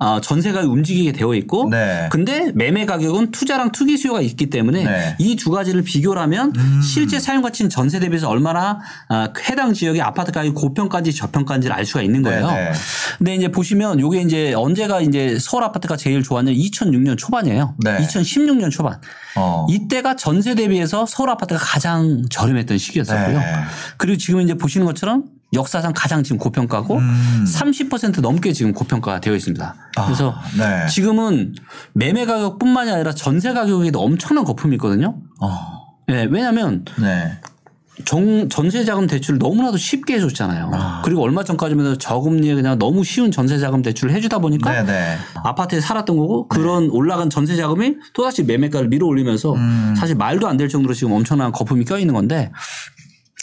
어, 0.01 0.19
전세가 0.19 0.63
움직이게 0.63 1.13
되어 1.13 1.35
있고 1.35 1.69
네. 1.71 2.09
근데 2.11 2.53
매매 2.55 2.87
가격은 2.87 3.33
투자랑 3.33 3.71
투기 3.71 3.99
수요가 3.99 4.23
있기 4.23 4.49
때문에 4.49 4.83
네. 4.83 5.09
음. 5.11 5.15
이두 5.19 5.51
가지를 5.51 5.83
비교를 5.83 6.21
하면 6.23 6.55
실제 6.83 7.21
사용 7.21 7.43
가치는 7.43 7.69
전세 7.69 8.01
대비해서 8.01 8.27
얼마나 8.27 8.81
아, 9.11 9.29
해당 9.51 9.75
지역의 9.75 10.01
아파트 10.01 10.33
가격이 10.33 10.55
고평가인지 10.55 11.13
저평가인지를 11.15 11.77
알 11.77 11.85
수가 11.85 12.01
있는 12.01 12.23
거예요. 12.23 12.47
네, 12.47 12.71
네. 12.71 12.73
근데 13.19 13.35
이제 13.35 13.49
보시면 13.49 14.01
요게 14.01 14.23
이제 14.23 14.55
언제가 14.55 15.03
이제 15.03 15.37
서울 15.39 15.65
아파트가 15.65 15.99
제일 15.99 16.23
좋았냐면 16.23 16.59
2006년 16.59 17.19
초반이에요. 17.19 17.75
네. 17.85 17.99
2016년 17.99 18.71
초반. 18.71 18.99
어. 19.37 19.67
이때가 19.69 20.17
전세 20.17 20.55
대비해서 20.55 21.05
서울 21.05 21.29
아파트가 21.29 21.61
가장 21.61 22.25
저렴했던 22.31 22.79
시기였었고요. 22.79 23.39
네. 23.39 23.55
그리고 23.99 24.17
지금 24.17 24.41
이제 24.41 24.55
보시는 24.55 24.87
것처럼 24.87 25.25
역사상 25.53 25.93
가장 25.95 26.23
지금 26.23 26.39
고평가고 26.39 26.97
음. 26.99 27.45
30% 27.47 28.21
넘게 28.21 28.53
지금 28.53 28.73
고평가가 28.73 29.21
되어 29.21 29.35
있습니다. 29.35 29.75
아, 29.97 30.05
그래서 30.05 30.35
네. 30.57 30.87
지금은 30.87 31.55
매매 31.93 32.25
가격뿐만이 32.25 32.91
아니라 32.91 33.13
전세 33.13 33.53
가격에도 33.53 34.01
엄청난 34.01 34.45
거품이 34.45 34.77
있거든요. 34.77 35.17
어. 35.41 35.81
네, 36.07 36.27
왜냐하면 36.31 36.85
네. 37.01 37.39
정, 38.07 38.49
전세자금 38.49 39.07
대출을 39.09 39.39
너무나도 39.39 39.77
쉽게 39.77 40.15
해줬잖아요. 40.15 40.71
그리고 41.05 41.23
얼마 41.23 41.45
전까지만 41.45 41.85
해도 41.85 41.99
저금리에 41.99 42.55
그냥 42.55 42.79
너무 42.79 43.05
쉬운 43.05 43.31
전세자금 43.31 43.83
대출을 43.83 44.15
해주다 44.15 44.39
보니까 44.39 44.71
네, 44.71 44.87
네. 44.87 45.17
아파트에 45.45 45.81
살았던 45.81 46.17
거고 46.17 46.49
그런 46.49 46.89
올라간 46.91 47.29
전세 47.29 47.57
자금이 47.57 47.97
또다시 48.15 48.45
매매가를 48.45 48.89
밀어 48.89 49.07
올리면서 49.07 49.53
음. 49.53 49.95
사실 49.99 50.17
말도 50.17 50.49
안 50.49 50.57
될 50.57 50.69
정도로 50.69 50.95
지금 50.95 51.13
엄청난 51.13 51.53
거품이 51.53 51.85
껴 51.85 51.99
있는 51.99 52.15
건데 52.15 52.51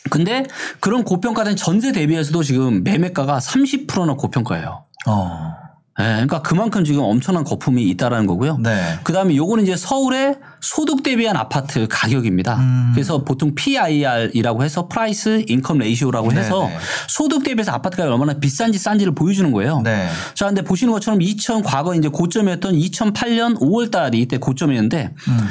근데 0.09 0.45
그런 0.79 1.03
고평가된 1.03 1.55
전세 1.55 1.91
대비해서도 1.91 2.43
지금 2.43 2.83
매매가가 2.83 3.39
30%나 3.39 4.13
고평가예요. 4.15 4.85
어. 5.07 5.67
예, 5.99 6.03
그러니까 6.03 6.43
그만큼 6.43 6.83
지금 6.83 7.01
엄청난 7.01 7.43
거품이 7.43 7.83
있다라는 7.89 8.27
거고요. 8.27 8.57
네. 8.57 8.99
그 9.01 9.13
다음에 9.13 9.35
요거는 9.35 9.63
이제 9.63 9.75
서울의 9.75 10.35
소득 10.61 11.01
대비한 11.01 11.35
아파트 11.35 11.87
가격입니다. 11.89 12.55
음. 12.57 12.91
그래서 12.93 13.23
보통 13.23 13.55
PIR이라고 13.55 14.63
해서 14.63 14.87
price 14.87 15.45
income 15.47 15.79
ratio라고 15.79 16.29
네, 16.29 16.39
해서 16.39 16.67
네. 16.67 16.77
소득 17.07 17.43
대비해서 17.43 17.71
아파트 17.71 17.97
가격이 17.97 18.13
얼마나 18.13 18.39
비싼지 18.39 18.77
싼지를 18.77 19.15
보여주는 19.15 19.51
거예요. 19.51 19.81
네. 19.81 20.07
자, 20.35 20.45
근데 20.45 20.61
보시는 20.61 20.93
것처럼 20.93 21.19
2000 21.19 21.63
과거 21.63 21.95
이제 21.95 22.09
고점이었던 22.09 22.75
2008년 22.75 23.59
5월 23.59 23.89
달이 23.89 24.19
이때 24.19 24.37
고점이었는데 24.37 25.15
음. 25.29 25.47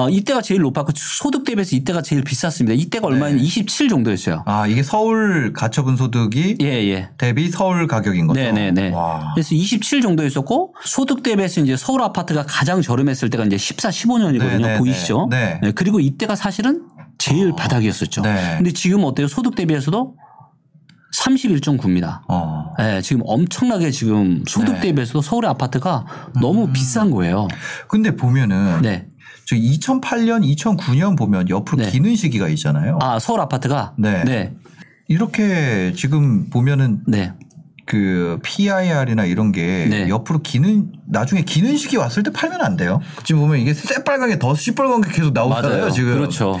어, 0.00 0.08
이때가 0.08 0.40
제일 0.40 0.62
높았고 0.62 0.92
소득 0.94 1.44
대비해서 1.44 1.76
이때가 1.76 2.00
제일 2.02 2.22
비쌌습니다. 2.22 2.74
이때가 2.74 3.06
얼마였냐면 3.06 3.44
27 3.44 3.88
정도였어요. 3.88 4.44
아, 4.46 4.66
이게 4.66 4.82
서울 4.82 5.52
가처분 5.52 5.96
소득이 5.96 6.56
예, 6.62 6.66
예. 6.66 7.10
대비 7.18 7.50
서울 7.50 7.86
가격인 7.86 8.26
거죠. 8.26 8.40
네네네. 8.40 8.90
와. 8.90 9.32
그래서 9.34 9.54
27 9.54 10.00
정도 10.00 10.24
있었고 10.24 10.74
소득 10.84 11.22
대비해서 11.22 11.60
이제 11.60 11.76
서울 11.76 12.02
아파트가 12.02 12.44
가장 12.46 12.80
저렴했을 12.80 13.28
때가 13.30 13.44
이제 13.44 13.58
14, 13.58 13.90
15년이거든요. 13.90 14.60
네네네. 14.60 14.78
보이시죠? 14.78 15.28
네. 15.30 15.60
그리고 15.74 16.00
이때가 16.00 16.34
사실은 16.34 16.86
제일 17.18 17.52
바닥이었었죠. 17.54 18.22
네. 18.22 18.54
근데 18.56 18.72
지금 18.72 19.04
어때요? 19.04 19.28
소득 19.28 19.54
대비해서도 19.54 20.16
31.9입니다. 21.18 22.20
어. 22.28 22.72
네, 22.78 23.02
지금 23.02 23.22
엄청나게 23.26 23.90
지금 23.90 24.42
소득 24.46 24.74
네. 24.74 24.80
대비해서도 24.80 25.20
서울의 25.20 25.50
아파트가 25.50 26.06
너무 26.40 26.68
비싼 26.72 27.10
거예요. 27.10 27.48
근데 27.88 28.14
보면은 28.16 28.80
네. 28.82 29.09
저 29.50 29.56
2008년, 29.56 30.44
2009년 30.54 31.18
보면 31.18 31.48
옆으로 31.48 31.82
네. 31.82 31.90
기는 31.90 32.14
시기가 32.14 32.48
있잖아요. 32.50 33.00
아, 33.02 33.18
서울 33.18 33.40
아파트가? 33.40 33.94
네. 33.98 34.22
네. 34.22 34.54
이렇게 35.08 35.92
지금 35.96 36.48
보면은 36.50 37.00
네. 37.08 37.32
그 37.84 38.38
PIR이나 38.44 39.24
이런 39.24 39.50
게 39.50 39.88
네. 39.90 40.08
옆으로 40.08 40.42
기는 40.42 40.92
나중에 41.08 41.42
기는 41.42 41.76
시기 41.76 41.96
왔을 41.96 42.22
때 42.22 42.30
팔면 42.30 42.60
안 42.60 42.76
돼요. 42.76 43.00
지금 43.24 43.40
보면 43.40 43.58
이게 43.58 43.74
새빨간 43.74 44.28
게더 44.28 44.54
시뻘건 44.54 45.00
게 45.00 45.10
계속 45.10 45.32
나오잖아요. 45.32 45.78
맞아요. 45.78 45.90
지금. 45.90 46.12
그렇죠. 46.14 46.60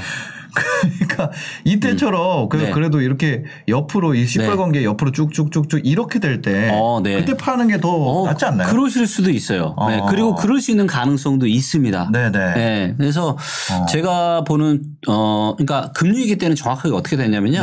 그러니까 0.54 1.30
이때처럼 1.64 2.48
그 2.48 2.56
네. 2.56 2.70
그래도 2.70 3.00
이렇게 3.00 3.44
옆으로 3.68 4.14
이 4.14 4.26
시뻘건 4.26 4.72
게 4.72 4.84
옆으로 4.84 5.12
쭉쭉쭉쭉 5.12 5.80
이렇게 5.84 6.18
될때 6.18 6.70
어, 6.72 7.00
네. 7.02 7.16
그때 7.16 7.36
파는 7.36 7.68
게더 7.68 7.88
어, 7.88 8.26
낫지 8.26 8.44
않나요? 8.44 8.68
그러실 8.68 9.06
수도 9.06 9.30
있어요. 9.30 9.76
네, 9.88 9.98
어. 9.98 10.06
그리고 10.06 10.34
그럴 10.34 10.60
수 10.60 10.70
있는 10.70 10.86
가능성도 10.86 11.46
있습니다. 11.46 12.10
네네. 12.12 12.54
네, 12.54 12.94
그래서 12.96 13.36
어. 13.72 13.86
제가 13.86 14.44
보는 14.44 14.82
어 15.08 15.54
그러니까 15.56 15.92
금융위기 15.92 16.36
때는 16.38 16.56
정확하게 16.56 16.94
어떻게 16.94 17.16
됐냐면요. 17.16 17.60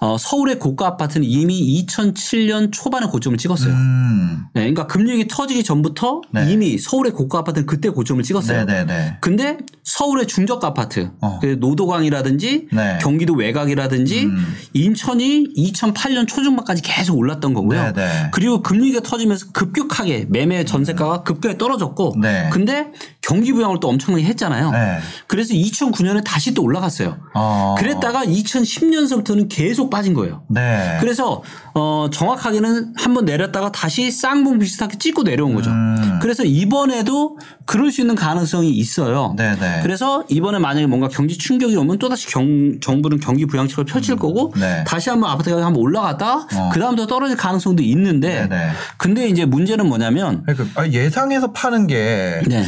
네. 0.00 0.06
어, 0.06 0.16
서울의 0.18 0.58
고가 0.58 0.86
아파트는 0.86 1.26
이미 1.26 1.84
2007년 1.84 2.70
초반에 2.72 3.06
고점을 3.06 3.36
찍었어요. 3.38 3.72
음. 3.72 4.44
네, 4.54 4.60
그러니까 4.62 4.86
금융위기 4.86 5.28
터지기 5.28 5.64
전부터 5.64 6.22
네. 6.32 6.52
이미 6.52 6.78
서울의 6.78 7.12
고가 7.12 7.38
아파트는 7.38 7.66
그때 7.66 7.88
고점을 7.88 8.22
찍었어요. 8.22 8.64
네네네. 8.64 9.18
근데 9.20 9.58
서울의 9.84 10.26
중저가 10.26 10.68
아파트, 10.68 11.10
어. 11.20 11.38
그 11.40 11.56
노도강이라든지 11.58 12.68
네. 12.72 12.98
경기도 13.00 13.34
외곽이라든지 13.34 14.26
음. 14.26 14.54
인천이 14.74 15.54
2008년 15.56 16.28
초중반까지 16.28 16.82
계속 16.82 17.16
올랐던 17.16 17.54
거고요. 17.54 17.92
네네. 17.92 18.30
그리고 18.32 18.62
금리가 18.62 19.00
터지면서 19.00 19.52
급격하게 19.52 20.26
매매 20.28 20.64
전세가가 20.64 21.22
급격히 21.22 21.58
떨어졌고, 21.58 22.16
네. 22.20 22.48
근데 22.52 22.92
경기 23.28 23.52
부양을 23.52 23.78
또 23.78 23.88
엄청나게 23.88 24.24
했잖아요. 24.24 24.70
네. 24.70 25.00
그래서 25.26 25.52
2009년에 25.52 26.24
다시 26.24 26.54
또 26.54 26.62
올라갔어요. 26.62 27.18
어. 27.34 27.74
그랬다가 27.76 28.24
2010년서부터는 28.24 29.50
계속 29.50 29.90
빠진 29.90 30.14
거예요. 30.14 30.44
네. 30.48 30.96
그래서 30.98 31.42
어 31.74 32.08
정확하게는 32.10 32.94
한번 32.96 33.26
내렸다가 33.26 33.70
다시 33.70 34.10
쌍봉 34.10 34.58
비슷하게 34.58 34.96
찍고 34.96 35.24
내려온 35.24 35.54
거죠. 35.54 35.70
음. 35.70 36.18
그래서 36.22 36.42
이번에도 36.42 37.38
그럴 37.66 37.92
수 37.92 38.00
있는 38.00 38.14
가능성이 38.14 38.70
있어요. 38.70 39.34
네네. 39.36 39.80
그래서 39.82 40.24
이번에 40.30 40.58
만약에 40.58 40.86
뭔가 40.86 41.08
경기 41.08 41.36
충격이 41.36 41.76
오면 41.76 41.98
또다시 41.98 42.28
경, 42.28 42.80
정부는 42.80 43.20
경기 43.20 43.44
부양책을 43.44 43.84
펼칠 43.84 44.16
거고 44.16 44.54
네. 44.56 44.84
다시 44.86 45.10
한번 45.10 45.30
아파트 45.30 45.50
가격 45.50 45.66
한번 45.66 45.82
올라갔다 45.82 46.46
어. 46.54 46.70
그 46.72 46.80
다음부터 46.80 47.06
떨어질 47.06 47.36
가능성도 47.36 47.82
있는데 47.82 48.48
네네. 48.48 48.70
근데 48.96 49.28
이제 49.28 49.44
문제는 49.44 49.86
뭐냐면 49.86 50.44
그러니까 50.46 50.80
아, 50.80 50.86
예상해서 50.88 51.52
파는 51.52 51.88
게좀 51.88 52.48
네. 52.48 52.64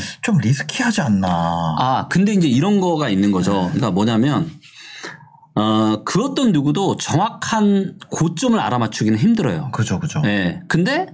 리스키하지 0.50 1.00
않나. 1.00 1.28
아, 1.78 2.06
근데 2.10 2.32
이제 2.32 2.48
이런 2.48 2.80
거가 2.80 3.08
있는 3.08 3.30
거죠. 3.30 3.66
그러니까 3.68 3.90
뭐냐면, 3.92 4.50
어, 5.54 6.02
그 6.04 6.22
어떤 6.24 6.52
누구도 6.52 6.96
정확한 6.96 7.98
고점을 8.10 8.58
알아맞추기는 8.58 9.18
힘들어요. 9.18 9.70
그죠, 9.72 10.00
그죠. 10.00 10.22
예. 10.24 10.60
근데 10.68 11.06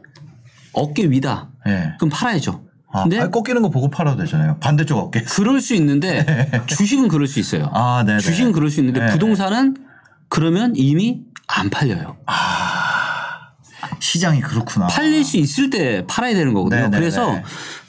어깨 0.73 1.05
위다. 1.05 1.51
예. 1.67 1.93
그럼 1.99 2.11
팔아야죠. 2.11 2.65
아, 2.93 3.03
근데 3.03 3.19
아니, 3.21 3.31
꺾이는 3.31 3.61
거 3.63 3.69
보고 3.69 3.91
팔아도 3.91 4.23
되잖아요. 4.23 4.59
반대쪽 4.61 4.99
어깨. 4.99 5.23
그럴 5.29 5.61
수 5.61 5.75
있는데 5.75 6.51
주식은 6.67 7.09
그럴 7.09 7.27
수 7.27 7.41
있어요. 7.41 7.71
아, 7.73 8.05
네네. 8.07 8.21
주식은 8.21 8.53
그럴 8.53 8.71
수 8.71 8.81
있는데 8.81 9.01
네. 9.01 9.07
부동산은 9.13 9.77
그러면 10.29 10.73
이미 10.77 11.21
안 11.47 11.69
팔려요. 11.71 12.17
시장이 14.01 14.41
그렇구나. 14.41 14.87
팔릴 14.87 15.25
수 15.25 15.37
있을 15.37 15.71
때 15.71 16.05
팔아야 16.07 16.35
되는 16.35 16.53
거거든요. 16.55 16.83
네네네. 16.83 16.99
그래서 16.99 17.41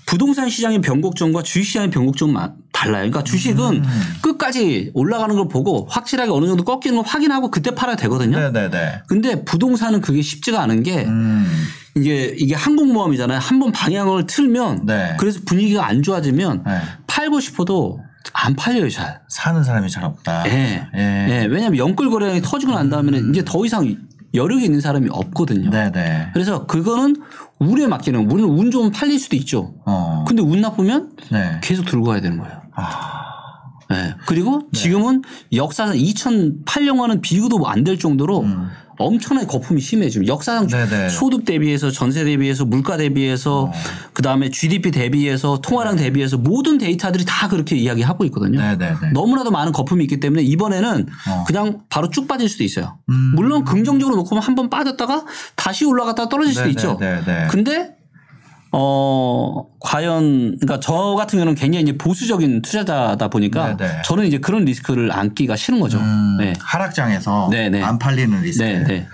부동산 0.08 0.50
시장의 0.50 0.80
변곡점과 0.82 1.44
주식 1.44 1.66
시장의 1.68 1.92
변곡점은 1.92 2.34
마- 2.34 2.54
달라요. 2.72 2.96
그러니까 3.10 3.24
주식은 3.24 3.84
음. 3.84 4.14
끝까지 4.22 4.92
올라가는 4.94 5.36
걸 5.36 5.48
보고 5.50 5.86
확실하게 5.90 6.32
어느 6.32 6.46
정도 6.48 6.64
꺾이는 6.64 6.96
걸 6.96 7.06
확인하고 7.06 7.52
그때 7.52 7.72
팔아야 7.76 7.96
되거든요. 7.98 8.40
네네네. 8.40 9.02
근데 9.08 9.44
부동산은 9.44 10.00
그게 10.02 10.22
쉽지가 10.22 10.62
않은 10.64 10.84
게 10.84 11.04
음. 11.06 11.46
이게 11.96 12.34
이게 12.38 12.56
항공모함이잖아요. 12.56 13.38
한 13.40 13.60
번 13.60 13.72
방향을 13.72 14.28
틀면 14.28 14.86
네. 14.86 15.16
그래서 15.20 15.40
분위기가 15.46 15.86
안 15.88 16.02
좋아지면 16.04 16.64
네. 16.66 16.82
팔고 17.08 17.40
싶어도 17.42 18.00
안 18.34 18.56
팔려요, 18.56 18.90
잘. 18.90 19.20
사는 19.28 19.62
사람이 19.64 19.90
잘 19.90 20.04
없다. 20.06 20.44
예. 20.48 20.88
예. 20.96 21.28
예. 21.30 21.46
왜냐하면 21.50 21.78
연끌 21.80 22.10
거래량이 22.10 22.42
터지고 22.44 22.74
난 22.74 22.90
다음에는 22.90 23.32
이제 23.32 23.44
더 23.44 23.66
이상 23.66 23.96
여력이 24.38 24.64
있는 24.64 24.80
사람이 24.80 25.10
없거든요. 25.12 25.70
네네. 25.70 26.30
그래서 26.34 26.66
그거는 26.66 27.16
운에 27.60 27.88
맡기는. 27.88 28.28
물론 28.28 28.52
운 28.52 28.72
좋으면 28.72 28.92
팔릴 28.92 29.20
수도 29.20 29.36
있죠. 29.36 29.74
어. 29.86 30.24
근데 30.28 30.42
운 30.42 30.62
나쁘면 30.62 31.12
네. 31.32 31.60
계속 31.64 31.86
들고 31.86 32.06
가야 32.06 32.22
되는 32.22 32.38
거예요. 32.38 32.62
아. 32.76 33.24
네. 33.90 34.14
그리고 34.26 34.62
지금은 34.74 35.22
역사상 35.54 35.96
2008년과는 35.96 37.22
비교도 37.22 37.66
안 37.68 37.84
될 37.84 37.98
정도로 37.98 38.42
음. 38.42 38.68
엄청나게 38.98 39.48
거품이 39.48 39.80
심해 39.82 40.10
지금 40.10 40.28
역사상 40.28 40.68
네네. 40.68 41.10
소득 41.10 41.46
대비해서 41.46 41.92
전세 41.92 42.24
대비해서 42.24 42.66
물가 42.66 42.98
대비해서 42.98 43.72
그다음에 44.14 44.50
GDP 44.50 44.92
대비해서 44.92 45.60
통화량 45.62 45.96
대비해서 45.98 46.38
모든 46.38 46.78
데이터들이 46.78 47.26
다 47.26 47.48
그렇게 47.48 47.76
이야기하고 47.76 48.26
있거든요. 48.26 48.60
네네네. 48.60 49.12
너무나도 49.14 49.52
많은 49.52 49.72
거품이 49.72 50.04
있기 50.06 50.20
때문에 50.20 50.42
이번에는 50.44 51.08
어. 51.30 51.44
그냥 51.46 51.82
바로 51.90 52.10
쭉 52.10 52.28
빠질 52.28 52.50
수도 52.50 52.64
있어요. 52.64 52.98
음. 53.10 53.34
물론 53.36 53.64
긍정적으로 53.64 54.16
놓고 54.18 54.30
보면 54.30 54.44
한 54.44 54.58
번 54.58 54.72
빠졌다가 54.72 55.24
다시 55.56 55.86
올라갔다가 55.86 56.30
떨어질 56.30 56.52
수도 56.54 56.64
네네, 56.64 56.72
있죠. 56.72 56.98
근데 57.52 57.97
어 58.80 59.66
과연 59.80 60.58
그러니까 60.60 60.80
저 60.80 61.16
같은 61.18 61.40
경우는 61.40 61.56
굉장히 61.56 61.82
이제 61.82 61.98
보수적인 61.98 62.62
투자자다 62.62 63.28
보니까 63.30 63.76
네네. 63.76 64.04
저는 64.06 64.28
이제 64.28 64.38
그런 64.38 64.66
리스크를 64.66 65.12
안기가 65.12 65.56
싫은 65.56 65.80
거죠. 65.80 65.98
음, 65.98 66.38
네. 66.40 66.54
하락장에서 66.60 67.48
네, 67.50 67.72
네. 67.72 67.82
안 67.82 67.98
팔리는 67.98 68.40
리스크. 68.40 68.64
네, 68.64 68.84
네. 68.84 69.08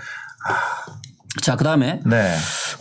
자, 1.42 1.56
그 1.56 1.64
다음에 1.64 2.00
네. 2.06 2.36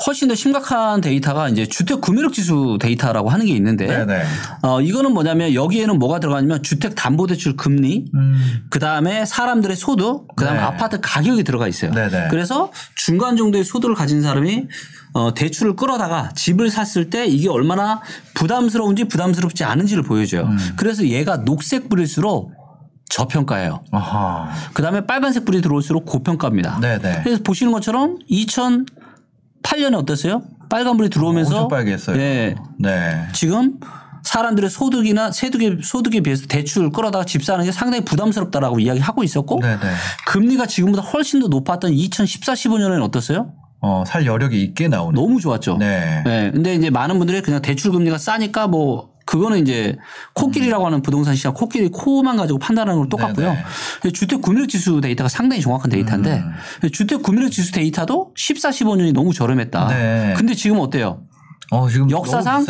훨씬 0.05 0.27
더 0.27 0.35
심각한 0.35 1.01
데이터가 1.01 1.49
이제 1.49 1.65
주택 1.65 2.01
구매력 2.01 2.33
지수 2.33 2.77
데이터라고 2.79 3.29
하는 3.29 3.45
게 3.45 3.53
있는데 3.53 3.87
네네. 3.87 4.23
어 4.61 4.81
이거는 4.81 5.11
뭐냐면 5.13 5.53
여기에는 5.53 5.97
뭐가 5.97 6.19
들어가냐면 6.19 6.61
주택 6.61 6.93
담보 6.95 7.27
대출 7.27 7.55
금리 7.55 8.05
음. 8.13 8.65
그 8.69 8.79
다음에 8.79 9.25
사람들의 9.25 9.75
소득, 9.75 10.27
그 10.35 10.45
다음에 10.45 10.59
네. 10.59 10.65
아파트 10.65 10.99
가격이 11.01 11.43
들어가 11.43 11.67
있어요. 11.67 11.91
네네. 11.91 12.27
그래서 12.29 12.71
중간 12.95 13.37
정도의 13.37 13.63
소득을 13.63 13.95
가진 13.95 14.21
사람이 14.21 14.67
어 15.13 15.33
대출을 15.33 15.75
끌어다가 15.75 16.31
집을 16.35 16.69
샀을 16.69 17.09
때 17.09 17.25
이게 17.25 17.49
얼마나 17.49 18.01
부담스러운지 18.35 19.05
부담스럽지 19.05 19.63
않은지를 19.63 20.03
보여줘요. 20.03 20.43
음. 20.43 20.57
그래서 20.75 21.05
얘가 21.07 21.43
녹색 21.43 21.89
불일수록 21.89 22.62
저평가예요. 23.09 23.83
아하. 23.91 24.49
그다음에 24.73 25.05
빨간색 25.05 25.45
불이 25.45 25.61
들어올수록 25.61 26.05
고평가입니다. 26.05 26.79
네네. 26.79 27.21
그래서 27.23 27.43
보시는 27.43 27.71
것처럼 27.71 28.17
2008년에 28.29 29.95
어땠어요? 29.95 30.41
빨간 30.69 30.97
불이 30.97 31.09
들어오면서 31.09 31.55
엄청 31.55 31.67
빨개졌어요. 31.67 32.17
예, 32.19 32.55
네. 32.79 33.27
지금 33.33 33.79
사람들의 34.23 34.69
소득이나 34.69 35.31
세득에 35.31 35.77
소득에 35.83 36.21
비해서 36.21 36.47
대출 36.47 36.89
끌어다가 36.91 37.25
집 37.25 37.43
사는 37.43 37.63
게 37.63 37.71
상당히 37.71 38.03
부담스럽다라고 38.05 38.79
이야기하고 38.79 39.23
있었고 39.23 39.59
네네. 39.59 39.79
금리가 40.27 40.65
지금보다 40.65 41.03
훨씬 41.03 41.41
더 41.41 41.47
높았던 41.47 41.93
2014, 41.93 42.53
15년에는 42.53 43.03
어땠어요? 43.03 43.51
어, 43.81 44.03
살 44.07 44.25
여력이 44.25 44.63
있게 44.63 44.87
나오는. 44.87 45.13
너무 45.13 45.41
좋았죠. 45.41 45.77
네. 45.77 46.23
네. 46.25 46.51
근데 46.51 46.73
이제 46.73 46.89
많은 46.89 47.17
분들이 47.17 47.41
그냥 47.41 47.61
대출 47.61 47.91
금리가 47.91 48.17
싸니까 48.17 48.67
뭐 48.67 49.12
그거는 49.25 49.59
이제 49.59 49.95
코끼리라고 50.33 50.85
하는 50.85 51.01
부동산 51.01 51.35
시장 51.35 51.53
코끼리 51.53 51.89
코만 51.89 52.37
가지고 52.37 52.59
판단하는 52.59 52.99
건 52.99 53.09
똑같고요. 53.09 53.55
주택 54.13 54.41
구매력 54.41 54.69
지수 54.69 54.99
데이터가 55.01 55.29
상당히 55.29 55.61
정확한 55.61 55.89
데이터인데 55.91 56.43
주택 56.91 57.23
구매력 57.23 57.51
지수 57.51 57.71
데이터도 57.71 58.33
14, 58.35 58.69
15년이 58.69 59.13
너무 59.13 59.33
저렴했다. 59.33 59.87
네. 59.87 60.33
근데 60.37 60.53
지금 60.53 60.79
어때요? 60.79 61.21
어, 61.71 61.89
지금 61.89 62.09
역사상? 62.11 62.65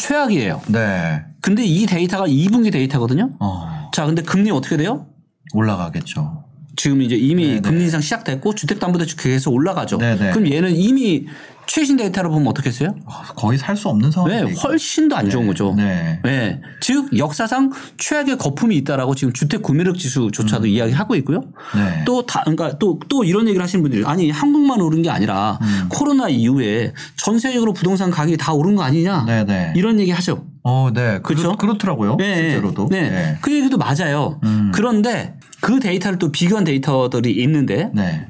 최악이에요. 0.00 0.62
네. 0.68 1.24
근데 1.42 1.64
이 1.64 1.86
데이터가 1.86 2.26
2분기 2.26 2.72
데이터거든요. 2.72 3.32
어, 3.40 3.90
자, 3.92 4.06
근데 4.06 4.22
금리 4.22 4.50
어떻게 4.50 4.76
돼요? 4.76 5.06
올라가겠죠. 5.54 6.35
지금 6.76 7.02
이제 7.02 7.16
이미 7.16 7.46
네네. 7.46 7.60
금리 7.62 7.84
인상 7.84 8.00
시작됐고 8.00 8.54
주택담보대출 8.54 9.16
계속 9.18 9.52
올라가죠. 9.54 9.98
네네. 9.98 10.30
그럼 10.32 10.50
얘는 10.52 10.76
이미 10.76 11.26
최신 11.68 11.96
데이터를 11.96 12.30
보면 12.30 12.46
어떻겠어요? 12.46 12.94
어, 13.06 13.12
거의 13.34 13.58
살 13.58 13.76
수 13.76 13.88
없는 13.88 14.12
상황이 14.12 14.34
네. 14.36 14.54
훨씬 14.62 15.08
더 15.08 15.16
안 15.16 15.28
좋은 15.28 15.46
거죠. 15.48 15.74
네. 15.76 16.20
네. 16.22 16.60
즉 16.80 17.08
역사상 17.18 17.72
최악의 17.98 18.38
거품이 18.38 18.76
있다라고 18.76 19.14
지금 19.16 19.32
주택 19.32 19.62
구매력 19.62 19.98
지수조차도 19.98 20.66
이야기하고 20.66 21.16
있고요. 21.16 21.38
음. 21.74 21.78
네. 21.78 22.04
또다 22.04 22.42
그러니까 22.44 22.78
또 22.78 23.00
또 23.08 23.24
이런 23.24 23.48
얘기를 23.48 23.62
하시는 23.62 23.82
분들이 23.82 24.04
아니 24.04 24.30
한국만 24.30 24.80
오른 24.80 25.02
게 25.02 25.10
아니라 25.10 25.58
음. 25.62 25.88
코로나 25.88 26.28
이후에 26.28 26.92
전 27.16 27.38
세계적으로 27.38 27.72
부동산 27.72 28.10
가격이 28.10 28.36
다 28.36 28.52
오른 28.52 28.76
거 28.76 28.82
아니냐 28.82 29.24
네네. 29.26 29.72
이런 29.76 29.98
얘기 29.98 30.10
하죠. 30.12 30.44
어, 30.68 30.90
네. 30.92 31.20
그렇죠? 31.22 31.56
그렇, 31.56 31.78
더라고요 31.78 32.16
네, 32.16 32.34
실제로도. 32.34 32.88
네. 32.90 33.38
그 33.40 33.54
얘기도 33.54 33.78
맞아요. 33.78 34.40
음. 34.42 34.72
그런데 34.74 35.38
그 35.60 35.78
데이터를 35.78 36.18
또 36.18 36.32
비교한 36.32 36.64
데이터들이 36.64 37.30
있는데 37.30 37.88
네. 37.94 38.26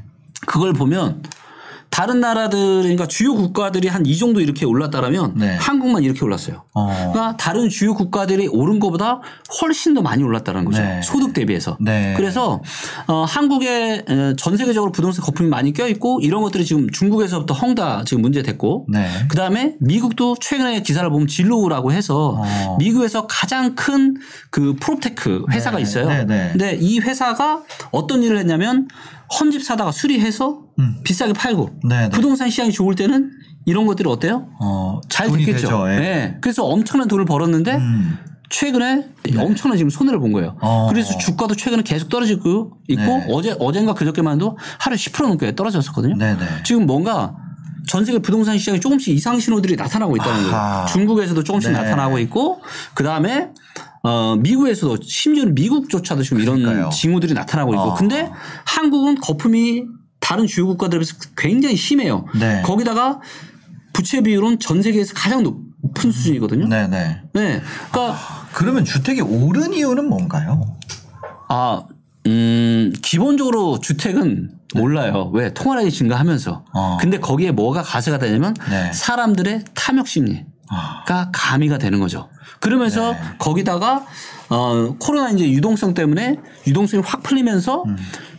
그걸 0.47 0.75
보면 0.75 1.23
다른 1.97 2.21
나라들 2.21 2.83
그러니까 2.83 3.07
주요 3.07 3.35
국가들이 3.35 3.89
한 3.89 4.07
이 4.07 4.19
정도 4.19 4.41
이렇게 4.41 4.65
올랐다라면 4.67 5.33
네. 5.37 5.57
한국만 5.57 6.05
이렇게 6.05 6.25
올랐어요. 6.25 6.63
어. 6.75 6.87
그러니까 7.13 7.37
다른 7.39 7.69
주요 7.71 7.95
국가들이 7.95 8.47
오른 8.49 8.79
것보다 8.79 9.21
훨씬 9.61 9.95
더 9.95 10.03
많이 10.03 10.23
올랐다는 10.23 10.65
거죠. 10.65 10.81
네. 10.81 11.01
소득 11.03 11.33
대비해서. 11.33 11.77
네. 11.81 12.15
그래서 12.17 12.61
어, 13.09 13.25
한국에 13.25 14.05
어, 14.09 14.35
전 14.37 14.57
세계적으로 14.57 14.93
부동산 14.93 15.25
거품이 15.25 15.49
많이 15.49 15.73
껴 15.73 15.89
있고 15.89 16.21
이런 16.23 16.43
것들이 16.43 16.65
지금 16.65 16.89
중국에서부터 16.91 17.55
헝다 17.55 18.05
지금 18.05 18.23
문제 18.23 18.43
됐고 18.43 18.87
네. 18.89 19.09
그 19.29 19.37
다음에 19.37 19.75
미국도 19.81 20.37
최근에 20.41 20.83
기사를 20.83 21.09
보면 21.11 21.27
진로우라고 21.27 21.93
해서 21.93 22.37
어. 22.45 22.77
미국에서 22.79 23.27
가장 23.27 23.75
큰 23.75 24.17
그 24.51 24.75
프로테크 24.81 25.47
회사가 25.51 25.77
네. 25.77 25.83
있어요. 25.83 26.09
네, 26.09 26.25
네. 26.25 26.49
근데 26.53 26.79
이 26.81 26.99
회사가 27.01 27.63
어떤 27.91 28.23
일을 28.23 28.39
했냐면 28.39 28.89
헌집 29.41 29.63
사다가 29.63 29.93
수리해서 29.93 30.63
음. 30.79 31.01
비싸게 31.05 31.33
팔고 31.33 31.71
네, 31.89 32.03
네. 32.03 32.09
부동산 32.11 32.51
시장이 32.51 32.73
좋을 32.73 32.95
때는 32.95 33.31
이런 33.65 33.87
것들이 33.87 34.09
어때요? 34.09 34.49
어, 34.61 35.01
잘 35.09 35.29
됐겠죠. 35.31 35.53
되죠. 35.53 35.91
예. 35.91 35.97
네. 35.97 36.39
그래서 36.41 36.65
엄청난 36.65 37.09
돈을 37.09 37.25
벌었는데 37.25 37.77
음. 37.77 38.19
최근에 38.49 39.09
엄청난 39.39 39.77
지금 39.77 39.91
손해를 39.91 40.21
본 40.21 40.33
거예요. 40.33 40.57
어. 40.61 40.87
그래서 40.89 41.19
주가도 41.19 41.57
최근에 41.57 41.83
계속 41.83 42.09
떨어지고 42.09 42.79
있고 42.89 43.03
네. 43.03 43.27
어제 43.31 43.57
어젠가 43.59 43.95
그저께만 43.95 44.37
해도 44.37 44.57
하루에 44.79 44.97
10% 44.97 45.27
넘게 45.27 45.57
떨어졌었거든요. 45.57 46.17
네네. 46.17 46.39
지금 46.65 46.87
뭔가 46.87 47.35
전 47.89 48.05
세계 48.05 48.19
부동산 48.21 48.59
시장에 48.59 48.79
조금씩 48.81 49.15
이상 49.15 49.39
신호들이 49.41 49.77
나타나고 49.77 50.17
있다는 50.17 50.53
아하. 50.55 50.73
거예요. 50.85 50.87
중국에서도 50.87 51.43
조금씩 51.43 51.73
네. 51.73 51.79
나타나고 51.79 52.19
있고 52.21 52.61
그 52.95 53.03
다음에 53.03 53.51
어, 54.07 54.37
미국에서도 54.37 54.99
심지어 55.03 55.45
는 55.45 55.55
미국조차도 55.55 56.23
지금 56.23 56.41
이런 56.41 56.61
그러니까요. 56.61 56.91
징후들이 56.91 57.35
나타나고 57.35 57.75
있고 57.75 57.83
어. 57.83 57.95
근데 57.95 58.31
한국은 58.65 59.17
거품이 59.17 59.85
다른 60.21 60.47
주요 60.47 60.67
국가들에 60.69 61.01
비해서 61.01 61.17
굉장히 61.37 61.75
심해요. 61.75 62.25
네. 62.39 62.63
거기다가 62.65 63.21
부채 63.93 64.21
비율은 64.21 64.61
전 64.61 64.81
세계에서 64.81 65.13
가장 65.15 65.43
높은 65.43 66.13
수준이거든요. 66.13 66.69
네네. 66.69 67.23
네. 67.33 67.63
그러니까 67.91 68.17
그러면 68.53 68.85
주택이 68.85 69.23
오른 69.23 69.73
이유는 69.73 70.09
뭔가요? 70.09 70.77
아, 71.49 71.83
음, 72.27 72.93
기본적으로 73.03 73.81
주택은 73.81 74.51
몰라요. 74.75 75.31
왜? 75.33 75.53
통화량이 75.53 75.91
증가하면서. 75.91 76.51
네. 76.51 76.71
어. 76.75 76.99
근데 77.01 77.19
거기에 77.19 77.51
뭐가 77.51 77.83
가세가 77.83 78.19
되냐면 78.19 78.55
네. 78.71 78.93
사람들의 78.93 79.65
탐욕 79.75 80.07
심리 80.07 80.45
가 80.69 81.21
아. 81.21 81.31
가미가 81.33 81.79
되는 81.79 82.01
거죠. 82.01 82.29
그러면서 82.61 83.13
네. 83.13 83.19
거기다가 83.39 84.05
어, 84.49 84.95
코로나 84.99 85.31
이제 85.31 85.51
유동성 85.51 85.95
때문에 85.95 86.37
유동성이 86.67 87.03
확 87.05 87.23
풀리면서 87.23 87.85
음. 87.85 87.97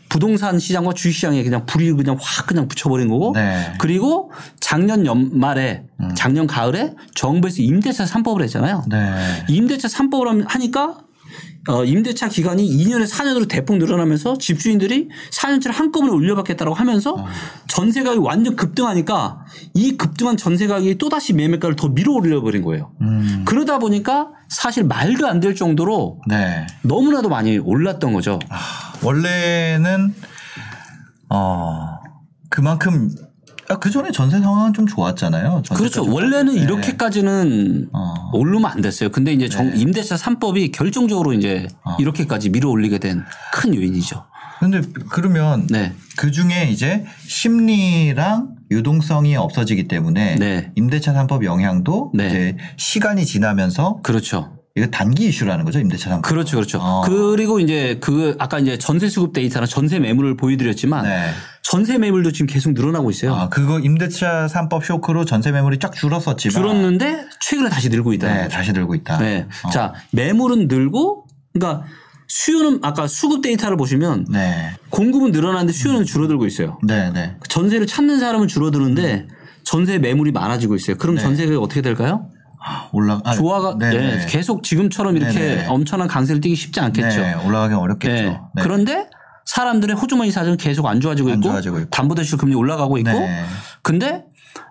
부동산 0.10 0.58
시장과 0.58 0.94
주식 0.94 1.16
시장에 1.16 1.44
그냥 1.44 1.66
불이 1.66 1.92
그냥 1.94 2.18
확 2.20 2.48
그냥 2.48 2.68
붙여버린 2.68 3.10
거고 3.10 3.34
네. 3.36 3.74
그리고 3.78 4.32
작년 4.60 5.06
연말에 5.06 5.84
작년 6.16 6.48
가을에 6.48 6.94
정부에서 7.14 7.62
임대차 7.62 8.06
3법을 8.06 8.44
했잖아요. 8.44 8.84
음. 8.86 8.90
네. 8.90 9.46
임대차 9.50 9.90
3법을 9.90 10.46
하니까 10.48 10.98
어, 11.68 11.84
임대차 11.86 12.30
기간이 12.30 12.68
2년에서 12.68 13.12
4년으로 13.12 13.48
대폭 13.48 13.78
늘어나면서 13.78 14.38
집주인들이 14.38 15.10
4년치를 15.32 15.72
한꺼번에 15.74 16.12
올려받겠다고 16.14 16.74
하면서 16.74 17.14
어. 17.14 17.26
전세 17.68 18.04
가격이 18.04 18.26
완전 18.26 18.56
급등하니까 18.56 19.46
이 19.74 19.98
급등한 19.98 20.38
전세 20.38 20.68
가격이 20.68 20.98
또다시 20.98 21.34
매매가를 21.34 21.76
더 21.76 21.90
밀어 21.90 22.14
올려버린 22.14 22.62
거예요. 22.64 22.92
음. 23.02 23.44
그러다 23.46 23.80
보니까 23.80 24.30
사실 24.50 24.84
말도 24.84 25.28
안 25.28 25.38
될 25.40 25.54
정도로 25.56 26.20
네. 26.28 26.66
너무나도 26.82 27.30
많이 27.30 27.60
올랐던 27.60 28.12
거죠. 28.14 28.40
원래는 29.04 30.16
어 31.30 32.00
그만큼 32.50 33.12
아, 33.70 33.76
그 33.80 33.92
전에 33.92 34.12
전세 34.12 34.40
상황은 34.40 34.74
좀 34.74 34.88
좋았잖아요. 34.88 35.62
그렇죠. 35.76 36.04
좀- 36.06 36.14
원래는 36.14 36.56
네. 36.56 36.62
이렇게까지는 36.62 37.90
어. 37.92 38.14
오르면 38.34 38.66
안 38.72 38.82
됐어요. 38.82 39.10
근데 39.10 39.34
이제 39.34 39.50
정- 39.50 39.70
네. 39.72 39.78
임대차 39.78 40.16
3법이 40.16 40.72
결정적으로 40.72 41.34
이제 41.34 41.68
어. 41.84 41.96
이렇게까지 42.00 42.50
밀어 42.50 42.70
올리게 42.70 42.98
된 43.00 43.26
큰 43.54 43.76
요인이죠. 43.76 44.24
근데 44.60 44.82
그러면 45.10 45.68
네. 45.70 45.94
그 46.16 46.32
중에 46.32 46.70
이제 46.72 47.06
심리랑 47.28 48.56
유동성이 48.72 49.36
없어지기 49.36 49.88
때문에 49.88 50.36
네. 50.36 50.72
임대차 50.76 51.14
3법 51.14 51.44
영향도 51.44 52.12
네. 52.16 52.28
이제 52.28 52.58
시간이 52.78 53.26
지나면서 53.26 54.00
그렇죠. 54.02 54.54
이거 54.76 54.86
단기 54.88 55.26
이슈라는 55.28 55.66
거죠 55.66 55.80
임대차 55.80 56.10
3법. 56.10 56.22
그렇죠, 56.22 56.58
그렇죠. 56.58 56.80
어. 56.80 57.02
그리고 57.06 57.60
이제 57.60 57.98
그 58.00 58.36
아까 58.40 58.60
이제 58.60 58.78
전세 58.78 59.10
수급 59.10 59.34
데이터나 59.34 59.66
전세 59.66 59.98
매물을 60.00 60.38
보여드렸지만 60.38 61.04
네. 61.04 61.30
전세 61.70 61.98
매물도 61.98 62.32
지금 62.32 62.48
계속 62.48 62.72
늘어나고 62.72 63.10
있어요. 63.10 63.36
아 63.36 63.50
그거 63.50 63.80
임대차 63.80 64.48
3법 64.48 64.86
쇼크로 64.86 65.26
전세 65.26 65.52
매물이 65.52 65.80
쫙 65.80 65.94
줄었었지만 65.94 66.54
줄었는데 66.54 67.26
최근에 67.42 67.68
다시 67.68 67.90
늘고 67.90 68.14
있다는 68.14 68.44
네. 68.44 68.48
다시 68.48 68.72
늘고 68.72 68.96
있다. 68.96 69.18
네. 69.18 69.48
어. 69.66 69.70
자 69.70 69.94
매물은 70.12 70.70
늘고 70.70 71.26
그러니까 71.52 71.86
수요는 72.30 72.80
아까 72.84 73.08
수급 73.08 73.42
데이터를 73.42 73.76
보시면 73.76 74.28
네. 74.30 74.76
공급은 74.92 75.34
늘어나는데 75.34 75.74
수요는 75.74 76.06
줄어들고 76.06 76.46
있어요. 76.46 76.78
네, 76.84 77.12
네. 77.12 77.36
전세를 77.50 77.86
찾는 77.86 78.20
사람은 78.20 78.48
줄어드는데 78.48 79.28
전세 79.64 79.98
매물이 79.98 80.32
많아지고 80.32 80.76
있어요. 80.76 80.96
그럼 80.96 81.16
네. 81.16 81.22
전세가 81.22 81.58
어떻게 81.60 81.82
될까요? 81.82 82.30
아, 82.66 82.88
올라 82.94 83.20
아, 83.26 83.34
조화가 83.34 83.78
네, 83.78 83.94
예, 83.94 83.98
네. 83.98 84.26
계속 84.30 84.64
지금처럼 84.64 85.18
이렇게 85.18 85.38
네네. 85.38 85.68
엄청난 85.68 86.08
강세를 86.08 86.40
띠기 86.40 86.56
쉽지 86.56 86.80
않겠죠. 86.80 87.22
네, 87.22 87.34
올라가기 87.46 87.74
어렵겠죠. 87.74 88.16
예. 88.16 88.24
네. 88.56 88.62
그런데 88.62 89.10
사람들의 89.48 89.96
호주머니 89.96 90.30
사정은 90.30 90.58
계속 90.58 90.86
안 90.86 91.00
좋아지고 91.00 91.30
안 91.32 91.38
있고, 91.38 91.50
좋아지고 91.50 91.80
있고. 91.80 91.90
담보대출 91.90 92.38
금리 92.38 92.54
올라가고 92.54 92.98
있고 93.00 93.12
네. 93.12 93.44
근데 93.82 94.26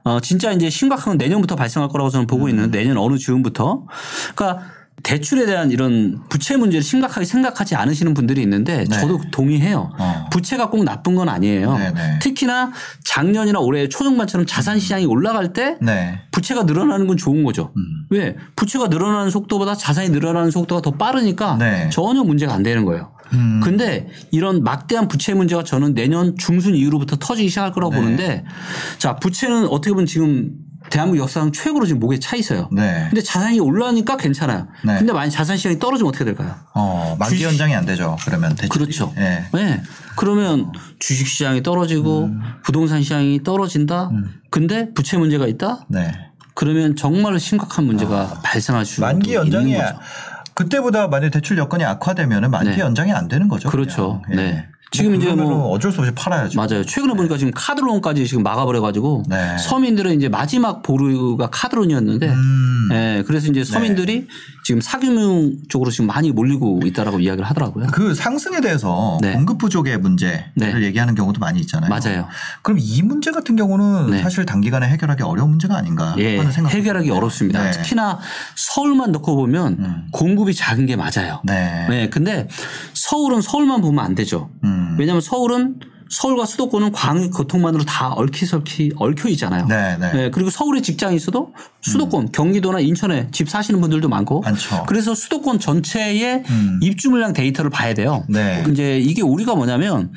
어 0.04 0.20
진짜 0.20 0.52
이제 0.52 0.70
심각한 0.70 1.12
건 1.12 1.18
내년부터 1.18 1.56
발생할 1.56 1.88
거라고 1.88 2.10
저는 2.10 2.24
음. 2.24 2.26
보고 2.26 2.48
있는데 2.48 2.78
내년 2.78 2.98
어느 2.98 3.16
즈음부터 3.16 3.86
그러니까 4.34 4.66
대출에 5.02 5.46
대한 5.46 5.70
이런 5.70 6.20
부채 6.28 6.56
문제를 6.56 6.82
심각하게 6.82 7.24
생각하지 7.26 7.74
않으시는 7.74 8.14
분들이 8.14 8.42
있는데 8.42 8.84
네. 8.84 8.98
저도 8.98 9.20
동의해요. 9.30 9.92
어. 9.98 10.26
부채가 10.30 10.68
꼭 10.70 10.84
나쁜 10.84 11.14
건 11.14 11.28
아니에요. 11.28 11.76
네네. 11.76 12.18
특히나 12.20 12.72
작년이나 13.04 13.60
올해 13.60 13.88
초중반처럼 13.88 14.46
자산 14.46 14.78
시장이 14.78 15.06
올라갈 15.06 15.52
때 15.52 15.76
네. 15.80 16.20
부채가 16.32 16.64
늘어나는 16.64 17.06
건 17.06 17.16
좋은 17.16 17.44
거죠. 17.44 17.72
음. 17.76 18.06
왜? 18.10 18.36
부채가 18.56 18.88
늘어나는 18.88 19.30
속도보다 19.30 19.74
자산이 19.74 20.10
늘어나는 20.10 20.50
속도가 20.50 20.82
더 20.82 20.90
빠르니까 20.92 21.56
네. 21.58 21.88
전혀 21.90 22.22
문제가 22.24 22.54
안 22.54 22.62
되는 22.62 22.84
거예요. 22.84 23.15
음. 23.32 23.60
근데 23.62 24.08
이런 24.30 24.62
막대한 24.62 25.08
부채 25.08 25.34
문제가 25.34 25.64
저는 25.64 25.94
내년 25.94 26.36
중순 26.38 26.74
이후로부터 26.74 27.16
터지기 27.16 27.48
시작할 27.48 27.72
거라고 27.72 27.94
네. 27.94 28.00
보는데 28.00 28.44
자, 28.98 29.16
부채는 29.16 29.66
어떻게 29.68 29.90
보면 29.90 30.06
지금 30.06 30.50
대한민국 30.88 31.22
역사상 31.24 31.50
최고로 31.50 31.84
지금 31.86 31.98
목에 31.98 32.20
차 32.20 32.36
있어요. 32.36 32.68
네. 32.70 33.06
근데 33.10 33.20
자산이 33.20 33.58
올라가니까 33.58 34.16
괜찮아요. 34.16 34.68
네. 34.84 34.98
근데 34.98 35.12
만약 35.12 35.30
자산 35.30 35.56
시장이 35.56 35.80
떨어지면 35.80 36.08
어떻게 36.10 36.24
될까요? 36.24 36.54
어, 36.74 37.16
만기 37.18 37.34
주식- 37.34 37.44
연장이 37.44 37.74
안 37.74 37.84
되죠. 37.84 38.16
그러면 38.24 38.54
대출이. 38.54 38.68
그렇죠. 38.84 39.12
예. 39.16 39.44
네. 39.52 39.82
그러면 40.16 40.70
주식 41.00 41.26
시장이 41.26 41.64
떨어지고 41.64 42.26
음. 42.26 42.40
부동산 42.64 43.02
시장이 43.02 43.42
떨어진다. 43.42 44.10
근데 44.50 44.92
부채 44.94 45.16
문제가 45.16 45.48
있다. 45.48 45.84
네. 45.88 46.12
그러면 46.54 46.94
정말 46.94 47.38
심각한 47.40 47.84
문제가 47.84 48.40
발생할 48.44 48.86
수 48.86 49.00
만기 49.00 49.34
연장이 49.34 49.72
있는 49.72 49.84
거죠. 49.84 49.98
그때보다 50.56 51.06
만약 51.08 51.30
대출 51.30 51.58
여건이 51.58 51.84
악화되면은 51.84 52.50
만기 52.50 52.70
네. 52.70 52.78
연장이 52.80 53.12
안 53.12 53.28
되는 53.28 53.46
거죠. 53.46 53.68
그렇죠. 53.68 54.22
예. 54.30 54.34
네. 54.34 54.68
지금 54.92 55.12
뭐 55.12 55.20
이제 55.20 55.32
뭐- 55.34 55.70
어쩔 55.70 55.90
수 55.92 56.00
없이 56.00 56.12
팔아야죠. 56.14 56.56
맞아요. 56.58 56.84
최근에 56.84 57.14
보니까 57.14 57.36
지금 57.36 57.52
카드론까지 57.54 58.26
지금 58.26 58.42
막아버려가지고 58.42 59.24
네. 59.28 59.58
서민들은 59.58 60.14
이제 60.16 60.28
마지막 60.28 60.82
보루가 60.82 61.48
카드론이었는데, 61.50 62.28
음. 62.28 62.88
예, 62.92 63.24
그래서 63.26 63.48
이제 63.48 63.64
서민들이 63.64 64.28
지금 64.64 64.80
사금융 64.80 65.56
쪽으로 65.68 65.90
지금 65.90 66.06
많이 66.06 66.30
몰리고 66.30 66.80
있다라고 66.84 67.18
이야기를 67.20 67.44
하더라고요. 67.44 67.88
그 67.88 68.14
상승에 68.14 68.60
대해서 68.60 69.18
네. 69.20 69.32
공급 69.32 69.58
부족의 69.58 69.98
문제를 69.98 70.44
네. 70.54 70.82
얘기하는 70.82 71.14
경우도 71.16 71.40
많이 71.40 71.60
있잖아요. 71.60 71.90
맞아요. 71.90 72.28
그럼 72.62 72.78
이 72.80 73.02
문제 73.02 73.32
같은 73.32 73.56
경우는 73.56 74.10
네. 74.12 74.22
사실 74.22 74.46
단기간에 74.46 74.86
해결하기 74.88 75.22
어려운 75.24 75.50
문제가 75.50 75.76
아닌가 75.76 76.14
예, 76.18 76.38
하는 76.38 76.52
생각. 76.52 76.72
해결하기 76.72 77.10
어렵습니다. 77.10 77.62
네. 77.64 77.70
특히나 77.72 78.18
서울만 78.54 79.10
놓고 79.12 79.34
보면 79.36 79.76
음. 79.80 80.06
공급이 80.12 80.54
작은 80.54 80.86
게 80.86 80.94
맞아요. 80.96 81.40
네. 81.44 81.86
네, 81.88 82.08
근데 82.08 82.48
서울은 82.94 83.40
서울만 83.42 83.80
보면 83.80 84.04
안 84.04 84.14
되죠. 84.14 84.50
음. 84.64 84.75
왜냐하면 84.98 85.20
서울은 85.20 85.80
서울과 86.08 86.46
수도권은 86.46 86.92
광역 86.92 87.30
교통만으로 87.30 87.84
다 87.84 88.12
얽히설키 88.12 88.92
얽혀 88.96 89.28
있잖아요. 89.30 89.66
네, 89.66 89.96
네. 89.98 90.12
네, 90.12 90.30
그리고 90.30 90.50
서울에 90.50 90.80
직장이 90.80 91.16
있어도 91.16 91.52
수도권, 91.80 92.30
경기도나 92.30 92.78
인천에 92.78 93.28
집 93.32 93.48
사시는 93.48 93.80
분들도 93.80 94.08
많고. 94.08 94.40
많죠. 94.42 94.84
그래서 94.86 95.14
수도권 95.16 95.58
전체의 95.58 96.44
음. 96.48 96.78
입주 96.80 97.10
물량 97.10 97.32
데이터를 97.32 97.70
봐야 97.70 97.92
돼요. 97.92 98.24
네. 98.28 98.64
이제 98.70 98.98
이게 98.98 99.22
우리가 99.22 99.56
뭐냐면 99.56 100.12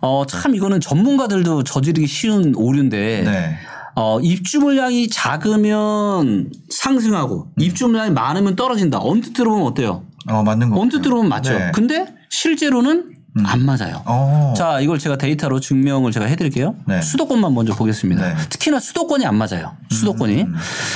어, 0.00 0.24
참 0.26 0.56
이거는 0.56 0.80
전문가들도 0.80 1.62
저지르기 1.62 2.08
쉬운 2.08 2.52
오류인데 2.56 3.22
네. 3.24 3.56
어, 3.94 4.18
입주 4.20 4.58
물량이 4.58 5.10
작으면 5.10 6.50
상승하고 6.70 7.52
음. 7.56 7.62
입주 7.62 7.86
물량이 7.86 8.10
많으면 8.10 8.56
떨어진다. 8.56 8.98
언뜻 9.00 9.32
들어보면 9.32 9.64
어때요? 9.68 10.02
어 10.28 10.42
맞는 10.42 10.70
거. 10.70 10.80
언뜻 10.80 11.02
들어보면 11.02 11.28
맞죠. 11.28 11.56
네. 11.56 11.70
근데 11.72 12.06
실제로는 12.30 13.13
안 13.42 13.64
맞아요. 13.64 14.02
어. 14.06 14.54
자, 14.56 14.78
이걸 14.80 14.98
제가 14.98 15.18
데이터로 15.18 15.58
증명을 15.58 16.12
제가 16.12 16.26
해드릴게요. 16.26 16.76
네. 16.86 17.02
수도권만 17.02 17.52
먼저 17.52 17.74
보겠습니다. 17.74 18.22
네. 18.22 18.32
음, 18.32 18.44
특히나 18.48 18.78
수도권이 18.78 19.26
안 19.26 19.36
맞아요. 19.36 19.76
수도권이. 19.90 20.46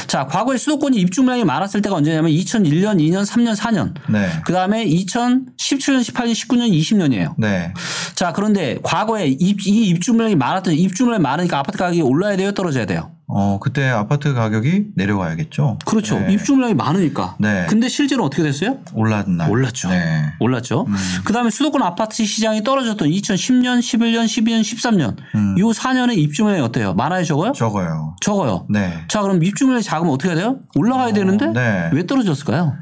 자, 0.07 0.27
과거에 0.27 0.57
수도권이 0.57 0.97
입주량이 0.99 1.45
많았을 1.45 1.83
때가 1.83 1.97
언제냐면 1.97 2.31
2001년, 2.31 2.99
2년, 3.01 3.27
3년, 3.27 3.57
4년. 3.57 3.95
네. 4.09 4.29
그 4.45 4.53
다음에 4.53 4.85
2017년, 4.85 6.03
18년, 6.03 6.33
19년, 6.33 6.71
20년이에요. 6.71 7.35
네. 7.39 7.73
자, 8.15 8.33
그런데 8.33 8.79
과거에 8.83 9.27
입, 9.27 9.67
이 9.67 9.89
입주량이 9.89 10.37
많았던 10.37 10.75
입주량이 10.75 11.19
많으니까 11.21 11.59
아파트 11.59 11.77
가격이 11.77 12.03
올라야 12.03 12.37
돼요? 12.37 12.53
떨어져야 12.53 12.87
돼요? 12.87 13.11
어 13.31 13.59
그때 13.61 13.87
아파트 13.89 14.33
가격이 14.33 14.87
내려가야겠죠. 14.95 15.79
그렇죠. 15.85 16.19
네. 16.19 16.33
입주량이 16.33 16.73
많으니까. 16.73 17.37
네. 17.39 17.67
근데 17.69 17.89
실제로 17.89 18.25
어떻게 18.25 18.43
됐어요? 18.43 18.79
올랐나? 18.95 19.49
올랐죠. 19.49 19.91
네. 19.91 20.33
올랐죠. 20.41 20.87
그 21.25 21.35
다음에 21.35 21.51
수도권 21.51 21.83
아파트 21.83 22.25
시장이 22.25 22.65
떨어졌던 22.65 23.09
2010년, 23.09 23.81
11년, 23.81 24.25
12년, 24.25 24.61
13년. 24.63 25.17
음. 25.35 25.59
요 25.59 25.67
4년의 25.69 26.17
입주량이 26.17 26.61
어때요? 26.61 26.95
많아요, 26.95 27.23
적어요? 27.23 27.53
적어요. 27.53 28.17
적어요. 28.23 28.67
네. 28.71 29.05
자, 29.09 29.21
그럼 29.21 29.45
입주량이 29.45 29.83
작으면 29.83 30.15
어떻게 30.15 30.31
해야 30.31 30.37
돼요? 30.37 30.61
올라가야 30.75 31.13
되는데 31.13 31.53
네. 31.53 31.91
왜 31.93 32.07
떨어졌을까요? 32.07 32.79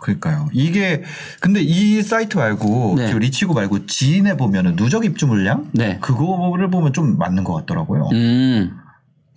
그러니까요. 0.00 0.48
이게 0.52 1.02
근데 1.40 1.60
이 1.60 2.02
사이트 2.02 2.36
말고 2.36 2.94
네. 2.98 3.12
그 3.12 3.18
리치고 3.18 3.54
말고 3.54 3.86
지인에 3.86 4.36
보면은 4.36 4.76
누적 4.76 5.04
입주 5.04 5.26
물량 5.26 5.68
네. 5.72 5.98
그거를 6.00 6.70
보면 6.70 6.92
좀 6.92 7.18
맞는 7.18 7.44
것 7.44 7.54
같더라고요. 7.54 8.08
음. 8.12 8.70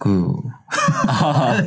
그 0.01 0.33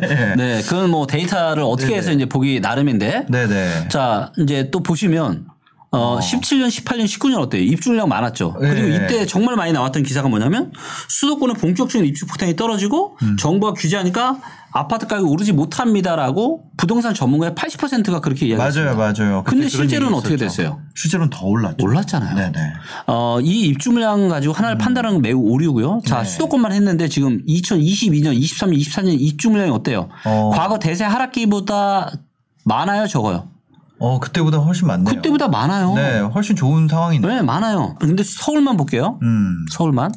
네. 0.00 0.34
네. 0.36 0.62
그건 0.62 0.90
뭐 0.90 1.06
데이터를 1.06 1.62
어떻게 1.62 1.90
네네. 1.90 1.98
해서 1.98 2.12
이제 2.12 2.26
보기 2.26 2.58
나름인데. 2.58 3.26
네네. 3.30 3.88
자, 3.88 4.32
이제 4.38 4.70
또 4.72 4.82
보시면 4.82 5.46
어, 5.94 6.18
17년, 6.18 6.68
18년, 6.68 7.04
19년 7.04 7.38
어때요? 7.38 7.62
입주량 7.62 8.08
많았죠. 8.08 8.56
네. 8.60 8.68
그리고 8.68 8.88
이때 8.88 9.26
정말 9.26 9.56
많이 9.56 9.72
나왔던 9.72 10.02
기사가 10.02 10.28
뭐냐면 10.28 10.72
수도권의 11.08 11.56
본격적인 11.56 12.06
입주 12.06 12.26
폭탄이 12.26 12.56
떨어지고 12.56 13.16
음. 13.22 13.36
정부가 13.38 13.72
규제하니까 13.74 14.38
아파트 14.76 15.06
가격이 15.06 15.28
오르지 15.30 15.52
못합니다라고 15.52 16.64
부동산 16.76 17.14
전문가의 17.14 17.52
80%가 17.52 18.20
그렇게 18.20 18.46
이야기했습니다. 18.46 18.94
맞아요, 18.96 19.14
맞아요. 19.16 19.44
근데 19.44 19.68
실제로는 19.68 20.18
어떻게. 20.18 20.34
됐어요? 20.36 20.80
실제로는 20.96 21.30
더 21.30 21.46
올랐죠. 21.46 21.76
올랐잖아요. 21.84 22.34
네네. 22.34 22.72
어, 23.06 23.38
이 23.40 23.66
입주 23.68 23.92
물량 23.92 24.28
가지고 24.28 24.52
하나를 24.52 24.76
판단하는 24.76 25.16
건 25.16 25.22
매우 25.22 25.38
오류고요. 25.38 26.02
자, 26.04 26.22
네. 26.22 26.24
수도권만 26.24 26.72
했는데 26.72 27.08
지금 27.08 27.40
2022년, 27.46 28.36
23년, 28.36 28.76
24년 28.80 29.16
입주 29.20 29.48
물량이 29.48 29.70
어때요? 29.70 30.08
어. 30.24 30.50
과거 30.52 30.80
대세 30.80 31.04
하락기보다 31.04 32.10
많아요, 32.64 33.06
적어요? 33.06 33.53
어 33.98 34.18
그때보다 34.18 34.58
훨씬 34.58 34.86
많네요. 34.88 35.14
그때보다 35.14 35.48
많아요. 35.48 35.94
네, 35.94 36.20
훨씬 36.20 36.56
좋은 36.56 36.88
상황이네. 36.88 37.26
네, 37.26 37.42
많아요. 37.42 37.94
근데 38.00 38.22
서울만 38.22 38.76
볼게요. 38.76 39.18
음. 39.22 39.64
서울만. 39.70 40.12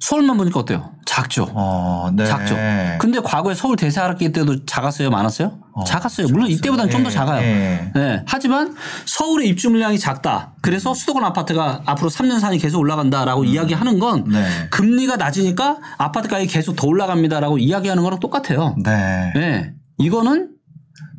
서울만 0.00 0.36
보니까 0.36 0.60
어때요? 0.60 0.92
작죠. 1.06 1.48
어, 1.54 2.10
네. 2.12 2.24
작죠. 2.24 2.54
근데 3.00 3.18
과거에 3.20 3.54
서울 3.54 3.76
대세 3.76 4.00
하락기 4.00 4.30
때도 4.30 4.64
작았어요? 4.64 5.10
많았어요? 5.10 5.58
작았어요. 5.86 6.28
물론 6.28 6.48
이때보다는 6.48 6.90
좀더 6.90 7.10
예, 7.10 7.12
작아요. 7.12 7.42
예. 7.42 7.90
네. 7.94 8.22
하지만 8.26 8.74
서울의 9.06 9.48
입주 9.48 9.70
물량이 9.70 9.98
작다. 9.98 10.54
그래서 10.60 10.94
수도권 10.94 11.24
아파트가 11.24 11.82
앞으로 11.86 12.10
3년 12.10 12.40
산이 12.40 12.58
계속 12.58 12.78
올라간다라고 12.78 13.44
이야기하는 13.44 13.98
건 13.98 14.24
네. 14.28 14.44
금리가 14.70 15.16
낮으니까 15.16 15.78
아파트 15.96 16.28
가격이 16.28 16.48
계속 16.48 16.76
더 16.76 16.86
올라갑니다라고 16.86 17.58
이야기하는 17.58 18.02
거랑 18.02 18.20
똑같아요. 18.20 18.76
네. 18.82 19.32
네. 19.34 19.72
이거는 19.98 20.50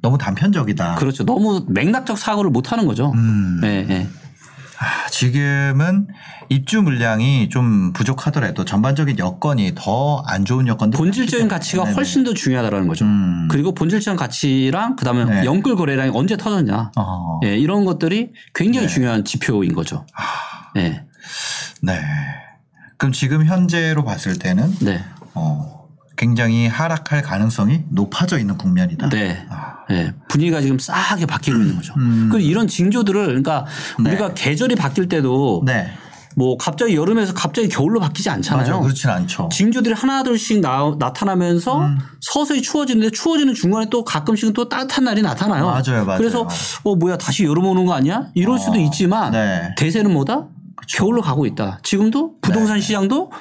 너무 0.02 0.18
단편적이다. 0.18 0.96
그렇죠. 0.96 1.26
너무 1.26 1.66
맥락적 1.68 2.18
사고를 2.18 2.52
못 2.52 2.72
하는 2.72 2.86
거죠. 2.86 3.12
음. 3.14 3.60
네, 3.62 3.84
네. 3.84 4.08
아, 4.82 5.10
지금은 5.10 6.08
입주 6.48 6.82
물량이 6.82 7.50
좀 7.50 7.92
부족하더라도 7.92 8.64
전반적인 8.64 9.20
여건이 9.20 9.74
더 9.76 10.24
안 10.26 10.46
좋은 10.46 10.68
여건들 10.68 10.98
본질적인 10.98 11.50
가치가 11.50 11.84
훨씬 11.84 12.24
더 12.24 12.34
중요하다라는 12.34 12.88
거죠. 12.88 13.04
음. 13.04 13.48
그리고 13.52 13.74
본질적인 13.74 14.18
가치랑 14.18 14.96
그다음에 14.96 15.26
네. 15.26 15.46
연끌 15.46 15.76
거래량이 15.76 16.12
언제 16.14 16.38
터졌냐. 16.38 16.92
어. 16.98 17.40
예, 17.44 17.58
이런 17.58 17.84
것들이 17.84 18.32
굉장히 18.56 18.88
네. 18.88 18.94
중요한 18.94 19.26
지표인 19.26 19.74
거죠. 19.74 20.06
예. 20.78 21.04
네. 21.82 22.00
그럼 22.98 23.12
지금 23.12 23.46
현재로 23.46 24.04
봤을 24.06 24.40
때는 24.40 24.74
네. 24.80 25.04
어, 25.34 25.79
굉장히 26.20 26.68
하락할 26.68 27.22
가능성이 27.22 27.84
높아져 27.90 28.38
있는 28.40 28.58
국면이다. 28.58 29.08
네. 29.08 29.46
아. 29.50 29.78
예. 29.90 30.14
분위기가 30.28 30.60
지금 30.60 30.78
싸하게 30.78 31.26
바뀌고 31.26 31.58
있는 31.58 31.78
거죠. 31.78 31.94
음. 31.96 32.28
그리고 32.30 32.46
이런 32.46 32.68
징조들을 32.68 33.26
그러니까 33.26 33.66
네. 34.04 34.12
우리가 34.12 34.34
계절이 34.34 34.76
바뀔 34.76 35.08
때도 35.08 35.64
네. 35.66 35.94
뭐 36.36 36.58
갑자기 36.58 36.96
여름에서 36.96 37.34
갑자기 37.34 37.70
겨울로 37.70 38.02
바뀌지 38.02 38.30
않잖아요. 38.30 38.68
맞아요. 38.68 38.82
그렇진 38.82 39.10
않죠. 39.10 39.48
징조들이 39.52 39.96
하나둘씩 39.96 40.60
나, 40.60 40.94
나타나면서 41.00 41.86
음. 41.86 42.00
서서히 42.20 42.62
추워지는데 42.62 43.12
추워지는 43.12 43.54
중간에 43.54 43.88
또 43.90 44.04
가끔씩은 44.04 44.52
또 44.52 44.68
따뜻한 44.68 45.06
날이 45.06 45.22
나타나요. 45.22 45.68
맞아요, 45.68 46.04
맞아요. 46.06 46.18
그래서 46.18 46.48
어 46.84 46.96
뭐야 46.98 47.18
다시 47.18 47.46
여름 47.46 47.66
오는 47.66 47.86
거 47.86 47.94
아니야? 47.94 48.28
이럴 48.36 48.60
수도 48.60 48.74
어, 48.74 48.82
있지만 48.82 49.32
네. 49.32 49.74
대세는 49.78 50.12
뭐다? 50.12 50.48
겨울로 50.90 51.22
가고 51.22 51.46
있다. 51.46 51.80
지금도 51.84 52.40
부동산 52.42 52.76
네. 52.76 52.82
시장도 52.82 53.32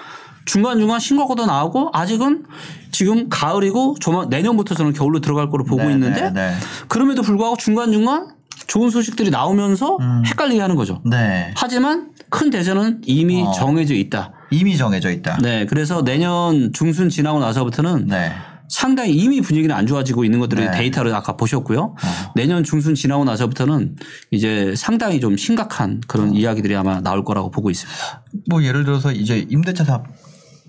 중간중간 0.48 0.98
신고가도 0.98 1.44
나오고 1.44 1.90
아직은 1.92 2.44
지금 2.90 3.28
가을이고 3.28 3.96
조만 4.00 4.30
내년부터 4.30 4.74
저는 4.74 4.94
겨울로 4.94 5.20
들어갈 5.20 5.50
거로 5.50 5.62
보고 5.62 5.84
네, 5.84 5.92
있는데 5.92 6.22
네, 6.22 6.30
네. 6.30 6.54
그럼에도 6.88 7.20
불구하고 7.22 7.56
중간중간 7.56 8.30
좋은 8.66 8.90
소식들이 8.90 9.30
나오면서 9.30 9.98
음. 10.00 10.22
헷갈리게 10.26 10.60
하는 10.60 10.74
거죠. 10.74 11.02
네. 11.04 11.52
하지만 11.54 12.10
큰 12.30 12.50
대세는 12.50 13.02
이미 13.04 13.42
어. 13.42 13.52
정해져 13.52 13.94
있다. 13.94 14.32
이미 14.50 14.78
정해져 14.78 15.10
있다. 15.10 15.38
네, 15.42 15.66
그래서 15.66 16.02
내년 16.02 16.72
중순 16.72 17.10
지나고 17.10 17.40
나서부터는 17.40 18.06
네. 18.06 18.32
상당히 18.70 19.12
이미 19.12 19.40
분위기는 19.42 19.74
안 19.74 19.86
좋아지고 19.86 20.24
있는 20.24 20.40
것들이 20.40 20.64
네. 20.64 20.70
데이터를 20.70 21.14
아까 21.14 21.36
보셨고요. 21.36 21.94
내년 22.34 22.64
중순 22.64 22.94
지나고 22.94 23.24
나서부터는 23.24 23.96
이제 24.30 24.74
상당히 24.76 25.20
좀 25.20 25.36
심각한 25.36 26.02
그런 26.06 26.34
이야기들이 26.34 26.74
아마 26.76 27.00
나올 27.00 27.24
거라고 27.24 27.50
보고 27.50 27.70
있습니다. 27.70 28.24
뭐 28.48 28.62
예를 28.62 28.84
들어서 28.84 29.12
이제 29.12 29.46
임대차 29.48 29.84
사 29.84 30.02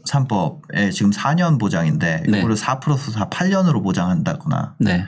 3법에 0.08 0.92
지금 0.92 1.12
4년 1.12 1.60
보장인데 1.60 2.24
네. 2.28 2.40
이거를 2.40 2.56
4 2.56 2.80
플러스 2.80 3.12
4 3.12 3.30
8년으로 3.30 3.84
보장한다거나 3.84 4.76
네. 4.80 5.06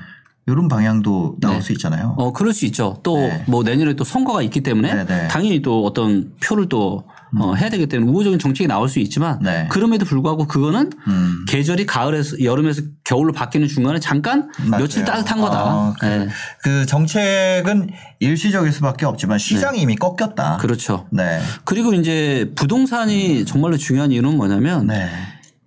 이런 0.48 0.68
방향도 0.68 1.38
나올 1.40 1.56
네. 1.56 1.62
수 1.62 1.72
있잖아요. 1.74 2.16
어, 2.18 2.34
그럴 2.34 2.54
수 2.54 2.66
있죠. 2.66 3.00
또 3.04 3.18
네. 3.18 3.44
뭐 3.48 3.64
내년에 3.64 3.94
또 3.94 4.04
선거가 4.04 4.42
있기 4.42 4.62
때문에 4.62 4.94
네, 4.94 5.06
네. 5.06 5.28
당연히 5.28 5.62
또 5.62 5.86
어떤 5.86 6.34
표를 6.44 6.68
또 6.68 7.06
어, 7.40 7.54
해야 7.56 7.70
되기 7.70 7.88
때문에 7.88 8.12
우호적인 8.12 8.40
정책이 8.40 8.68
나올 8.68 8.90
수 8.90 9.00
있지만 9.00 9.40
네. 9.42 9.68
그럼에도 9.70 10.06
불구하고 10.06 10.48
그거는 10.48 10.92
음. 11.08 11.46
계절이 11.48 11.86
가을에서 11.86 12.44
여름에서 12.44 12.82
겨울로 13.04 13.32
바뀌는 13.32 13.68
중간에 13.68 14.00
잠깐 14.00 14.50
맞아요. 14.66 14.84
며칠 14.84 15.06
따뜻한 15.06 15.40
거다. 15.40 15.58
아, 15.58 15.94
그, 16.00 16.06
네. 16.06 16.28
그 16.64 16.86
정책은 16.86 17.90
일시적일 18.20 18.72
수밖에 18.72 19.06
없지만 19.06 19.40
시장이 19.40 19.82
이미 19.82 19.96
꺾였다. 19.96 20.58
그렇죠. 20.58 21.08
네. 21.12 21.40
그리고 21.64 21.94
이제 21.94 22.52
부동산이 22.56 23.46
정말로 23.46 23.78
중요한 23.78 24.12
이유는 24.12 24.36
뭐냐면 24.36 24.88
네. 24.88 25.10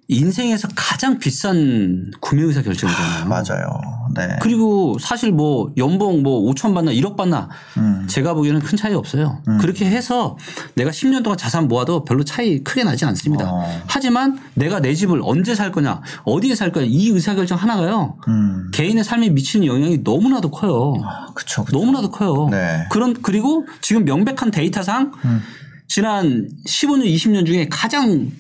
인생에서 0.09 0.69
가장 0.77 1.19
비싼 1.19 2.11
구매 2.21 2.43
의사 2.43 2.63
결정이잖아요. 2.63 3.25
맞아요. 3.27 3.81
네. 4.15 4.37
그리고 4.43 4.99
사실 5.01 5.33
뭐 5.33 5.73
연봉 5.79 6.23
뭐 6.23 6.43
5천 6.53 6.75
받나 6.75 6.93
1억 6.93 7.17
받나 7.17 7.49
음. 7.79 8.07
제가 8.07 8.35
보기에는 8.35 8.61
큰 8.61 8.77
차이 8.77 8.93
없어요. 8.95 9.43
그렇게 9.61 9.87
해서 9.87 10.37
내가 10.75 10.91
10년 10.91 11.23
동안 11.23 11.39
자산 11.39 11.69
모아도 11.69 12.05
별로 12.05 12.23
차이 12.23 12.63
크게 12.63 12.85
나지 12.85 13.07
않습니다. 13.07 13.51
어. 13.51 13.83
하지만 13.87 14.39
내가 14.55 14.81
내 14.81 14.95
집을 14.95 15.21
언제 15.23 15.55
살 15.55 15.73
거냐, 15.73 16.03
어디에 16.25 16.55
살 16.55 16.71
거냐 16.71 16.87
이 16.89 17.09
의사 17.09 17.35
결정 17.35 17.59
하나가요. 17.59 18.19
음. 18.29 18.71
개인의 18.73 19.05
삶에 19.05 19.31
미치는 19.31 19.67
영향이 19.67 20.01
너무나도 20.05 20.51
커요. 20.51 20.95
그쵸, 21.35 21.65
그쵸. 21.65 21.79
너무나도 21.79 22.11
커요. 22.11 22.49
네. 22.51 22.87
그런 22.91 23.15
그리고 23.23 23.67
지금 23.81 24.05
명백한 24.05 24.51
데이터상 24.51 25.13
음. 25.25 25.43
지난 25.89 26.49
15년, 26.67 27.07
20년 27.07 27.47
중에 27.47 27.69
가장 27.71 28.31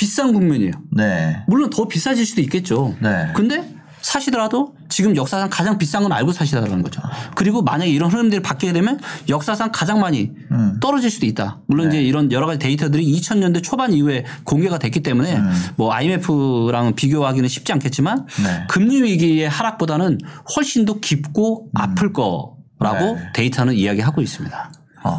비싼 0.00 0.32
국면이에요. 0.32 0.72
네. 0.92 1.44
물론 1.46 1.68
더 1.68 1.86
비싸질 1.86 2.24
수도 2.24 2.40
있겠죠. 2.40 2.96
네. 3.02 3.30
근데 3.36 3.76
사시더라도 4.00 4.74
지금 4.88 5.14
역사상 5.14 5.50
가장 5.50 5.76
비싼 5.76 6.02
건 6.02 6.10
알고 6.10 6.32
사시다라는 6.32 6.82
거죠. 6.82 7.02
그리고 7.34 7.60
만약에 7.60 7.90
이런 7.90 8.10
흐름들이 8.10 8.40
바뀌게 8.40 8.72
되면 8.72 8.98
역사상 9.28 9.72
가장 9.74 10.00
많이 10.00 10.32
음. 10.52 10.78
떨어질 10.80 11.10
수도 11.10 11.26
있다. 11.26 11.60
물론 11.66 11.88
이제 11.88 12.00
이런 12.00 12.32
여러 12.32 12.46
가지 12.46 12.58
데이터들이 12.58 13.04
2000년대 13.12 13.62
초반 13.62 13.92
이후에 13.92 14.24
공개가 14.44 14.78
됐기 14.78 15.02
때문에 15.02 15.38
뭐 15.76 15.92
IMF랑 15.92 16.94
비교하기는 16.94 17.46
쉽지 17.46 17.70
않겠지만 17.74 18.24
네. 18.42 18.64
금리 18.70 19.02
위기의 19.02 19.50
하락보다는 19.50 20.16
훨씬 20.56 20.86
더 20.86 20.98
깊고 20.98 21.68
아플 21.74 22.14
거라고 22.14 23.16
네. 23.16 23.32
데이터는 23.34 23.74
이야기하고 23.74 24.22
있습니다. 24.22 24.72
어, 25.04 25.16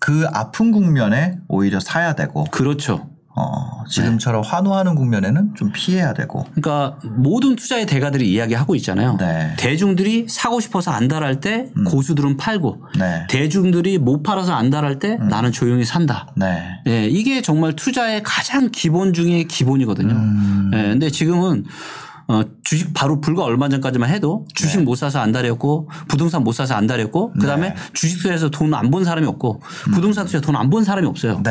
그 0.00 0.26
아픈 0.32 0.72
국면에 0.72 1.38
오히려 1.46 1.78
사야 1.78 2.16
되고 2.16 2.42
그렇죠. 2.50 3.11
어, 3.34 3.84
지금처럼 3.88 4.42
환호하는 4.44 4.94
국면에는 4.94 5.54
좀 5.54 5.72
피해야 5.72 6.12
되고. 6.12 6.44
그러니까 6.54 6.98
모든 7.16 7.56
투자의 7.56 7.86
대가들이 7.86 8.30
이야기하고 8.30 8.74
있잖아요. 8.76 9.16
네. 9.18 9.54
대중들이 9.58 10.26
사고 10.28 10.60
싶어서 10.60 10.90
안달할 10.90 11.40
때 11.40 11.70
고수들은 11.88 12.36
팔고 12.36 12.82
네. 12.98 13.26
대중들이 13.30 13.96
못 13.98 14.22
팔아서 14.22 14.52
안달할 14.52 14.98
때 14.98 15.16
나는 15.16 15.50
조용히 15.50 15.84
산다. 15.84 16.28
네. 16.36 16.62
예, 16.86 17.06
이게 17.06 17.40
정말 17.40 17.74
투자의 17.74 18.22
가장 18.22 18.68
기본 18.70 19.14
중에 19.14 19.44
기본이거든요. 19.44 20.12
음. 20.12 20.70
예, 20.74 20.82
근데 20.82 21.08
지금은 21.08 21.64
어, 22.28 22.42
주식 22.62 22.94
바로 22.94 23.20
불과 23.20 23.42
얼마 23.44 23.68
전까지만 23.68 24.08
해도 24.10 24.46
주식 24.54 24.78
네. 24.78 24.84
못 24.84 24.94
사서 24.94 25.18
안달했고 25.20 25.88
부동산 26.08 26.44
못 26.44 26.52
사서 26.52 26.74
안달했고 26.74 27.32
그다음에 27.32 27.70
네. 27.70 27.74
주식 27.94 28.18
투자에서 28.18 28.48
돈 28.50 28.72
안 28.74 28.90
본 28.90 29.04
사람이 29.04 29.26
없고 29.26 29.60
부동산 29.94 30.26
투자 30.26 30.40
돈 30.40 30.54
안 30.54 30.70
본 30.70 30.84
사람이 30.84 31.06
없어요. 31.06 31.40
네. 31.42 31.50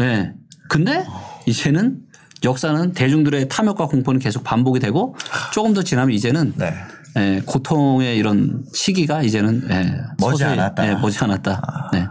예. 0.00 0.32
근데 0.68 1.04
이제는 1.46 2.00
역사는 2.44 2.92
대중들의 2.92 3.48
탐욕과 3.48 3.86
공포는 3.86 4.20
계속 4.20 4.44
반복이 4.44 4.80
되고 4.80 5.16
조금 5.52 5.72
더 5.72 5.82
지나면 5.82 6.14
이제는 6.14 6.54
네. 6.56 6.74
예, 7.16 7.42
고통의 7.46 8.16
이런 8.18 8.64
시기가 8.74 9.22
이제는 9.22 9.66
예, 9.70 10.02
머지 10.20 10.38
서서히, 10.42 10.52
않았다. 10.52 10.82
아. 10.82 10.86
예, 10.86 10.94
머지 10.94 11.18
않았다. 11.22 11.90
네. 11.92 12.06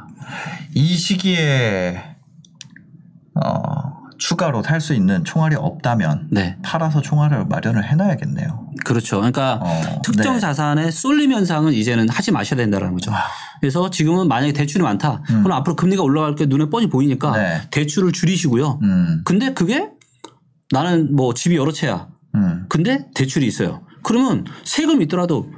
이 0.73 0.97
시기에 0.97 2.01
어, 3.35 4.04
추가로 4.17 4.63
살수 4.63 4.93
있는 4.93 5.23
총알이 5.23 5.55
없다면 5.55 6.27
네. 6.31 6.57
팔아서 6.63 7.01
총알을 7.01 7.45
마련을 7.45 7.83
해놔야겠네요. 7.83 8.69
그렇죠. 8.85 9.17
그러니까 9.17 9.59
어, 9.61 10.01
특정 10.03 10.35
네. 10.35 10.39
자산의 10.39 10.91
쏠림 10.91 11.31
현상은 11.31 11.73
이제는 11.73 12.09
하지 12.09 12.31
마셔야 12.31 12.57
된다는 12.57 12.93
거죠. 12.93 13.11
그래서 13.59 13.89
지금은 13.89 14.27
만약에 14.27 14.53
대출이 14.53 14.83
많다. 14.83 15.21
그럼 15.25 15.51
앞으로 15.51 15.75
금리가 15.75 16.03
올라갈 16.03 16.35
게 16.35 16.45
눈에 16.45 16.69
뻔히 16.69 16.87
보이니까 16.87 17.29
음. 17.31 17.33
네. 17.35 17.61
대출을 17.71 18.11
줄이시고요. 18.11 18.79
음, 18.83 19.21
근데 19.25 19.53
그게 19.53 19.89
나는 20.71 21.15
뭐 21.15 21.33
집이 21.33 21.55
여러 21.55 21.71
채야. 21.71 22.07
음, 22.35 22.65
근데 22.69 23.07
대출이 23.15 23.45
있어요. 23.45 23.81
그러면 24.03 24.45
세금이 24.63 25.05
있더라도 25.05 25.51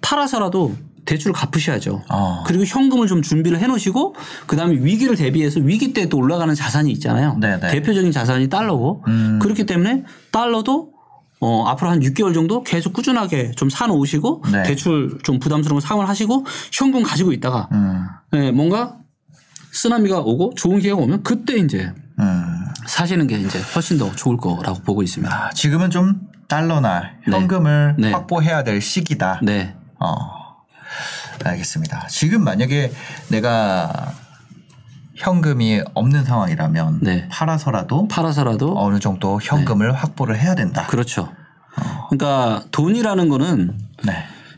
팔아서라도 0.00 0.76
대출을 1.08 1.32
갚으셔야죠. 1.32 2.02
어. 2.10 2.44
그리고 2.46 2.64
현금을 2.64 3.06
좀 3.06 3.22
준비를 3.22 3.58
해 3.60 3.66
놓으시고 3.66 4.14
그다음에 4.46 4.74
위기를 4.74 5.16
대비해서 5.16 5.60
위기 5.60 5.92
때 5.92 6.08
또 6.08 6.18
올라가는 6.18 6.54
자산이 6.54 6.90
있잖아요. 6.92 7.36
네네. 7.40 7.68
대표적인 7.68 8.12
자산이 8.12 8.48
달러고 8.48 9.04
음. 9.08 9.38
그렇기 9.42 9.66
때문에 9.66 10.04
달러도 10.30 10.92
어, 11.40 11.64
앞으로 11.66 11.90
한 11.90 12.00
6개월 12.00 12.34
정도 12.34 12.62
계속 12.62 12.92
꾸준하게 12.92 13.52
좀 13.52 13.70
사놓으시고 13.70 14.42
네. 14.52 14.62
대출 14.64 15.18
좀 15.22 15.38
부담스러운 15.38 15.80
거 15.80 15.86
상환 15.86 16.06
하시고 16.06 16.44
현금 16.72 17.02
가지고 17.02 17.32
있다가 17.32 17.68
음, 17.72 18.06
예, 18.34 18.50
뭔가 18.50 18.96
쓰나미가 19.72 20.20
오고 20.20 20.54
좋은 20.56 20.80
기회가 20.80 20.98
오면 20.98 21.22
그때 21.22 21.56
이제 21.58 21.92
음. 22.18 22.44
사시는 22.86 23.26
게 23.26 23.38
이제 23.38 23.60
훨씬 23.74 23.98
더 23.98 24.10
좋을 24.16 24.36
거라고 24.38 24.80
보고 24.82 25.02
있습니다. 25.02 25.32
아, 25.32 25.50
지금은 25.50 25.90
좀 25.90 26.20
달러나 26.48 27.10
현금을 27.24 27.96
네. 27.98 28.10
확보해야 28.12 28.64
될 28.64 28.80
시기다. 28.80 29.40
네. 29.42 29.76
어, 30.00 30.37
알겠습니다. 31.44 32.06
지금 32.08 32.44
만약에 32.44 32.92
내가 33.28 34.12
현금이 35.14 35.82
없는 35.94 36.24
상황이라면 36.24 37.00
네. 37.02 37.28
팔아서라도 37.30 38.08
팔아서라도 38.08 38.74
어느 38.78 39.00
정도 39.00 39.40
현금을 39.42 39.92
확보를 39.92 40.38
해야 40.38 40.54
된다. 40.54 40.86
그렇죠. 40.86 41.32
그러니까 42.08 42.64
돈이라는 42.70 43.28
거는 43.28 43.78
네. 44.04 44.12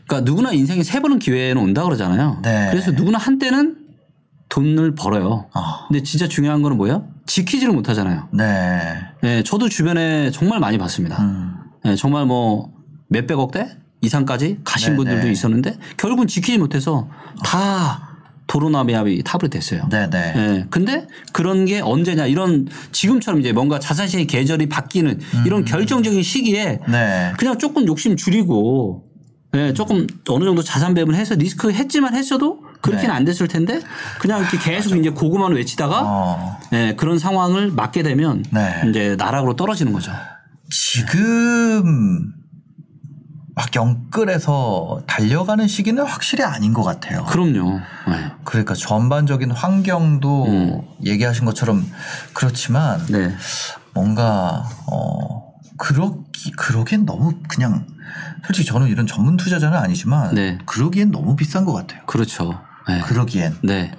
그러니까 0.05 0.29
누구나 0.29 0.51
인생에 0.51 0.83
세 0.83 0.99
번은 0.99 1.19
기회는 1.19 1.61
온다 1.61 1.83
그러잖아요. 1.83 2.39
네. 2.43 2.67
그래서 2.69 2.91
누구나 2.91 3.17
한때는 3.17 3.77
돈을 4.49 4.95
벌어요. 4.95 5.49
어. 5.53 5.87
근데 5.87 6.03
진짜 6.03 6.27
중요한 6.27 6.61
거는 6.61 6.77
뭐예요? 6.77 7.07
지키지를 7.25 7.73
못하잖아요. 7.73 8.27
네. 8.33 8.99
네, 9.21 9.43
저도 9.43 9.69
주변에 9.69 10.29
정말 10.31 10.59
많이 10.59 10.77
봤습니다. 10.77 11.21
음. 11.21 11.55
네, 11.83 11.95
정말 11.95 12.25
뭐 12.25 12.73
몇백억 13.07 13.51
대 13.51 13.77
이상까지 14.01 14.59
가신 14.63 14.91
네, 14.91 14.97
분들도 14.97 15.23
네. 15.25 15.31
있었는데 15.31 15.77
결국은 15.97 16.27
지키지 16.27 16.57
못해서 16.57 17.07
다 17.43 18.11
도로나미압이 18.47 19.23
타버리 19.23 19.49
됐어요. 19.49 19.87
네, 19.89 20.09
네. 20.09 20.33
예. 20.35 20.65
근데 20.69 21.07
그런 21.31 21.65
게 21.65 21.79
언제냐 21.79 22.25
이런 22.25 22.67
지금처럼 22.91 23.39
이제 23.39 23.53
뭔가 23.53 23.79
자산시장의 23.79 24.27
계절이 24.27 24.67
바뀌는 24.67 25.19
이런 25.45 25.63
결정적인 25.63 26.21
시기에 26.21 26.79
네. 26.89 27.31
그냥 27.37 27.57
조금 27.57 27.87
욕심 27.87 28.17
줄이고 28.17 29.05
예, 29.53 29.73
조금 29.73 30.07
어느 30.29 30.45
정도 30.45 30.63
자산 30.63 30.93
배분을 30.93 31.17
해서 31.19 31.35
리스크 31.35 31.71
했지만 31.71 32.15
했어도 32.15 32.61
그렇게는 32.81 33.09
네. 33.09 33.15
안 33.15 33.25
됐을 33.25 33.47
텐데 33.47 33.79
그냥 34.19 34.41
이렇게 34.41 34.57
계속 34.57 34.97
이제 34.97 35.09
고구마를 35.09 35.57
외치다가 35.57 36.01
어. 36.03 36.57
예, 36.73 36.95
그런 36.97 37.19
상황을 37.19 37.71
맞게 37.71 38.03
되면 38.03 38.43
네. 38.49 38.81
이제 38.89 39.15
나락으로 39.17 39.55
떨어지는 39.55 39.93
거죠. 39.93 40.11
지금 40.69 42.33
막 43.61 43.75
영끌에서 43.75 45.03
달려가는 45.05 45.67
시기는 45.67 46.03
확실히 46.03 46.43
아닌 46.43 46.73
것 46.73 46.81
같아요. 46.81 47.25
그럼요. 47.25 47.79
네. 48.07 48.31
그러니까 48.43 48.73
전반적인 48.73 49.51
환경도 49.51 50.45
음. 50.47 50.81
얘기하신 51.05 51.45
것처럼 51.45 51.85
그렇지만 52.33 53.05
네. 53.05 53.35
뭔가 53.93 54.67
어 54.87 55.53
그러기 55.77 56.51
그러기엔 56.53 57.05
너무 57.05 57.35
그냥 57.47 57.85
솔직히 58.47 58.67
저는 58.67 58.87
이런 58.87 59.05
전문 59.05 59.37
투자자는 59.37 59.77
아니지만 59.77 60.33
네. 60.33 60.57
그러기엔 60.65 61.11
너무 61.11 61.35
비싼 61.35 61.63
것 61.63 61.73
같아요. 61.73 62.01
그렇죠. 62.07 62.59
네. 62.87 62.99
그러기엔 63.01 63.57
네. 63.61 63.91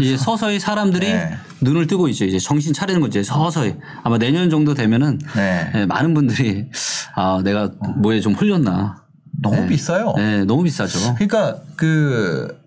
이제 0.00 0.16
서서히 0.16 0.58
사람들이 0.60 1.12
네. 1.12 1.36
눈을 1.60 1.86
뜨고 1.86 2.08
있죠. 2.08 2.24
이제 2.24 2.38
정신 2.38 2.72
차리는 2.72 3.00
거죠. 3.00 3.22
서서히 3.22 3.76
아마 4.02 4.18
내년 4.18 4.50
정도 4.50 4.74
되면은 4.74 5.18
네. 5.34 5.70
네, 5.72 5.86
많은 5.86 6.14
분들이 6.14 6.68
아 7.14 7.40
내가 7.42 7.70
뭐에 7.96 8.20
좀 8.20 8.34
홀렸나. 8.34 9.04
너무 9.42 9.56
네. 9.56 9.66
비싸요. 9.66 10.14
네, 10.16 10.44
너무 10.44 10.62
비싸죠. 10.62 11.14
그러니까 11.14 11.56
그 11.76 12.66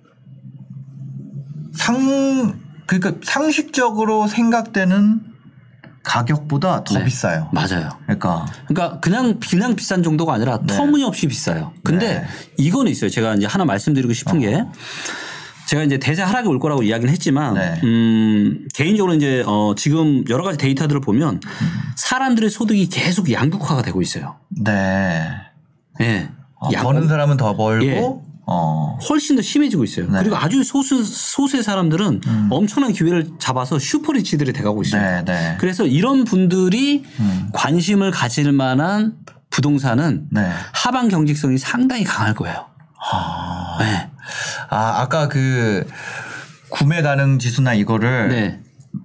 상 1.79 2.59
그러니까 2.85 3.13
상식적으로 3.23 4.27
생각되는 4.27 5.21
가격보다 6.03 6.83
더 6.83 6.99
네. 6.99 7.05
비싸요. 7.05 7.49
맞아요. 7.53 7.89
그러니까 8.03 8.45
그러니까 8.67 8.99
그냥 8.99 9.39
그냥 9.39 9.75
비싼 9.75 10.03
정도가 10.03 10.33
아니라 10.33 10.59
터무니없이 10.65 11.27
비싸요. 11.27 11.71
근데 11.83 12.21
네. 12.21 12.27
이거는 12.57 12.91
있어요. 12.91 13.09
제가 13.09 13.35
이제 13.35 13.45
하나 13.45 13.63
말씀드리고 13.63 14.11
싶은 14.13 14.39
게 14.39 14.65
제가 15.69 15.83
이제 15.83 15.99
대세 15.99 16.23
하락이 16.23 16.47
올 16.47 16.57
거라고 16.57 16.81
이야기를 16.81 17.11
했지만 17.11 17.53
네. 17.53 17.79
음, 17.83 18.67
개인적으로 18.73 19.13
이제 19.13 19.43
어 19.45 19.75
지금 19.77 20.23
여러 20.27 20.43
가지 20.43 20.57
데이터들을 20.57 20.99
보면 20.99 21.41
사람들의 21.95 22.49
소득이 22.49 22.89
계속 22.89 23.31
양극화가 23.31 23.83
되고 23.83 24.01
있어요. 24.01 24.37
네. 24.49 25.29
예. 26.01 26.29
어, 26.59 26.69
양- 26.73 26.83
버는 26.83 27.07
사람은 27.07 27.37
더 27.37 27.55
벌고 27.55 27.85
예. 27.85 28.01
어. 28.47 28.97
훨씬 29.07 29.35
더 29.35 29.43
심해지고 29.43 29.83
있어요. 29.83 30.07
네. 30.07 30.13
음. 30.13 30.17
그리고 30.23 30.37
아주 30.37 30.63
소수 30.63 31.03
소수의 31.03 31.61
사람들은 31.61 32.21
엄청난 32.49 32.91
기회를 32.91 33.27
잡아서 33.37 33.77
슈퍼리치들이 33.77 34.53
돼가고 34.53 34.81
있어요. 34.81 35.23
네, 35.23 35.25
네. 35.25 35.55
그래서 35.59 35.85
이런 35.85 36.23
분들이 36.23 37.03
음. 37.19 37.49
관심을 37.53 38.09
가질 38.09 38.51
만한 38.53 39.17
부동산은 39.51 40.29
네. 40.31 40.49
하방 40.73 41.09
경직성이 41.09 41.59
상당히 41.59 42.03
강할 42.03 42.33
거예요. 42.33 42.65
아, 43.11 43.77
네. 43.81 44.08
아, 44.69 45.01
아까 45.01 45.27
그 45.27 45.85
구매 46.69 47.01
가능 47.01 47.39
지수나 47.39 47.73
이거를 47.73 48.29
네. 48.29 48.59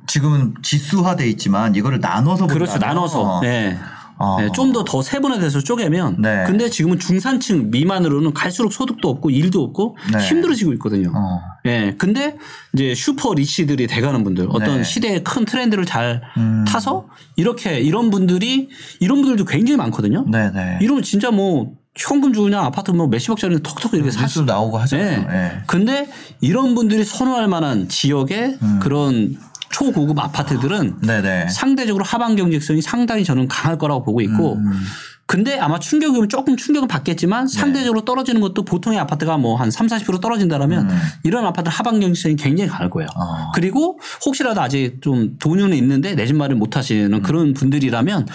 지금은 0.07 0.55
지수화돼 0.63 1.29
있지만 1.31 1.75
이거를 1.75 2.01
나눠서 2.01 2.47
그렇죠. 2.47 2.79
나눠서. 2.79 3.21
어. 3.23 3.41
네. 3.41 3.79
어. 4.17 4.41
네, 4.41 4.49
좀더 4.53 4.85
더 4.85 5.03
세분화돼서 5.03 5.61
쪼개면 5.61 6.23
네. 6.23 6.45
근데 6.47 6.71
지금은 6.71 6.99
중산층 6.99 7.71
미만으로는 7.71 8.33
갈수록 8.33 8.73
소득도 8.73 9.09
없고 9.09 9.31
일도 9.31 9.63
없고 9.63 9.97
네. 10.13 10.19
힘들어지고 10.19 10.73
있거든요. 10.75 11.13
어. 11.15 11.41
예. 11.67 11.95
근데 11.99 12.37
이제 12.75 12.95
슈퍼 12.95 13.35
리치들이 13.35 13.87
돼가는 13.87 14.23
분들 14.23 14.47
어떤 14.51 14.79
네. 14.79 14.85
시대의 14.85 15.25
큰 15.25 15.45
트렌드를 15.45 15.85
잘 15.85 16.23
음. 16.37 16.65
타서 16.67 17.07
이렇게 17.37 17.81
이런 17.81 18.11
분들이 18.11 18.69
이런 19.01 19.21
분들도 19.21 19.47
굉장히 19.47 19.77
많거든요. 19.79 20.25
네, 20.29 20.51
네. 20.53 20.79
이러면 20.81 21.03
진짜 21.03 21.31
뭐 21.31 21.73
현금 21.97 22.33
그냥 22.33 22.65
아파트 22.65 22.91
뭐 22.91 23.07
몇십억짜리 23.07 23.63
턱턱 23.63 23.95
이렇게 23.95 24.07
뉴스 24.07 24.19
사실 24.19 24.45
나오고 24.47 24.79
하잖아요. 24.79 25.29
네. 25.29 25.35
예. 25.35 25.63
근데 25.67 26.09
이런 26.41 26.75
분들이 26.75 27.05
선호할 27.05 27.47
만한 27.49 27.89
지역의 27.89 28.59
음. 28.61 28.81
그런 28.83 29.37
초고급 29.71 30.19
아파트들은 30.19 30.99
네, 31.03 31.21
네. 31.21 31.49
상대적으로 31.49 32.05
하방 32.05 32.37
경직성이 32.37 32.83
상당히 32.83 33.25
저는 33.25 33.49
강할 33.49 33.79
거라고 33.79 34.05
보고 34.05 34.21
있고 34.21 34.55
음. 34.55 34.85
근데 35.27 35.59
아마 35.59 35.79
충격이 35.79 36.17
오면 36.19 36.29
조금 36.29 36.57
충격은 36.57 36.87
받겠지만 36.87 37.49
상대적으로 37.49 38.05
떨어지는 38.05 38.43
것도 38.43 38.65
보통의 38.65 38.99
아파트가 38.99 39.39
뭐 39.39 39.57
한 39.57 39.71
3, 39.71 39.87
40% 39.87 40.21
떨어진다라면 40.21 40.91
음. 40.91 40.99
이런 41.23 41.47
아파트는 41.47 41.73
하방 41.73 42.01
경직성이 42.01 42.37
굉장히 42.37 42.69
강할 42.71 42.91
거예요. 42.91 43.09
어. 43.17 43.51
그리고 43.55 43.99
혹시라도 44.27 44.61
아직 44.61 44.99
좀 45.01 45.37
돈은 45.39 45.73
있는데 45.75 46.15
내 46.15 46.27
집 46.27 46.37
마련 46.37 46.59
못 46.59 46.77
하시는 46.77 47.13
음. 47.13 47.23
그런 47.23 47.55
분들이라면 47.55 48.27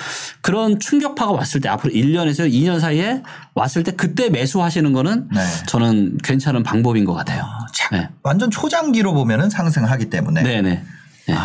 그런 0.42 0.80
충격파가 0.80 1.32
왔을 1.32 1.62
때 1.62 1.70
앞으로 1.70 1.94
1년에서 1.94 2.52
2년 2.52 2.80
사이에 2.80 3.22
왔을 3.54 3.84
때 3.84 3.92
그때 3.92 4.30
매수하시는 4.30 4.92
거는 4.94 5.28
네. 5.34 5.42
저는 5.68 6.18
괜찮은 6.24 6.64
방법인 6.64 7.06
것 7.06 7.14
같아요. 7.14 7.46
네. 7.92 8.10
완전 8.24 8.50
초장기로 8.50 9.14
보면은 9.14 9.50
상승하기 9.50 10.10
때문에 10.10 10.42
네네. 10.44 10.84
네. 11.28 11.36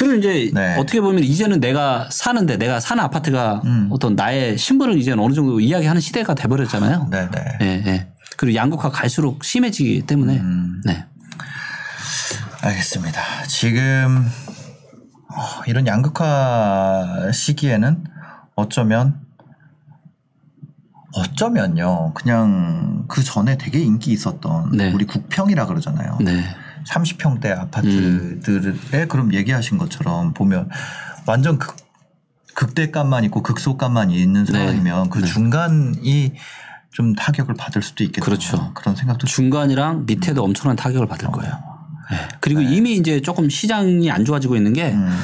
그리고 0.00 0.14
이제 0.14 0.50
네. 0.54 0.76
어떻게 0.78 0.98
보면 1.02 1.22
이제는 1.22 1.60
내가 1.60 2.08
사는데 2.10 2.56
내가 2.56 2.80
사는 2.80 3.04
아파트가 3.04 3.60
음. 3.66 3.88
어떤 3.92 4.16
나의 4.16 4.56
신분을 4.56 4.96
이제 4.96 5.12
어느 5.12 5.34
정도 5.34 5.60
이야기하는 5.60 6.00
시대가 6.00 6.34
돼버렸잖아요. 6.34 7.08
네, 7.10 7.28
네. 7.30 7.58
예, 7.60 7.66
예. 7.86 8.08
그리고 8.38 8.56
양극화 8.56 8.88
갈수록 8.88 9.44
심해지기 9.44 10.06
때문에 10.06 10.38
음. 10.38 10.80
네. 10.86 11.04
알겠습니다. 12.62 13.20
지금 13.46 14.26
어, 15.28 15.62
이런 15.66 15.86
양극화 15.86 17.30
시기에는 17.34 18.02
어쩌면 18.54 19.20
어쩌면요. 21.12 22.14
그냥 22.14 23.04
그 23.06 23.22
전에 23.22 23.58
되게 23.58 23.80
인기 23.80 24.12
있었던 24.12 24.70
네. 24.72 24.92
우리 24.94 25.04
국평이라 25.04 25.66
그러잖아요. 25.66 26.16
네. 26.22 26.42
30평대 26.86 27.58
아파트들에 27.58 29.06
그럼 29.06 29.32
얘기하신 29.34 29.78
것처럼 29.78 30.34
보면 30.34 30.68
완전 31.26 31.58
극, 31.58 31.76
극대값만 32.54 33.24
있고 33.24 33.42
극소값만 33.42 34.10
있는 34.10 34.44
네. 34.44 34.52
상황이면 34.52 35.10
그 35.10 35.24
중간이 35.24 36.34
좀 36.90 37.14
타격을 37.14 37.54
받을 37.54 37.82
수도 37.82 38.04
있겠다. 38.04 38.24
그렇죠. 38.24 38.72
그런 38.74 38.96
생각도 38.96 39.26
중간이랑 39.26 40.06
밑에도 40.06 40.42
엄청난 40.42 40.76
타격을 40.76 41.06
받을 41.06 41.28
거예요. 41.30 41.52
네. 42.10 42.16
그리고 42.40 42.60
이미 42.60 42.96
이제 42.96 43.20
조금 43.20 43.48
시장이 43.48 44.10
안 44.10 44.24
좋아지고 44.24 44.56
있는 44.56 44.72
게 44.72 44.92
음. 44.92 45.16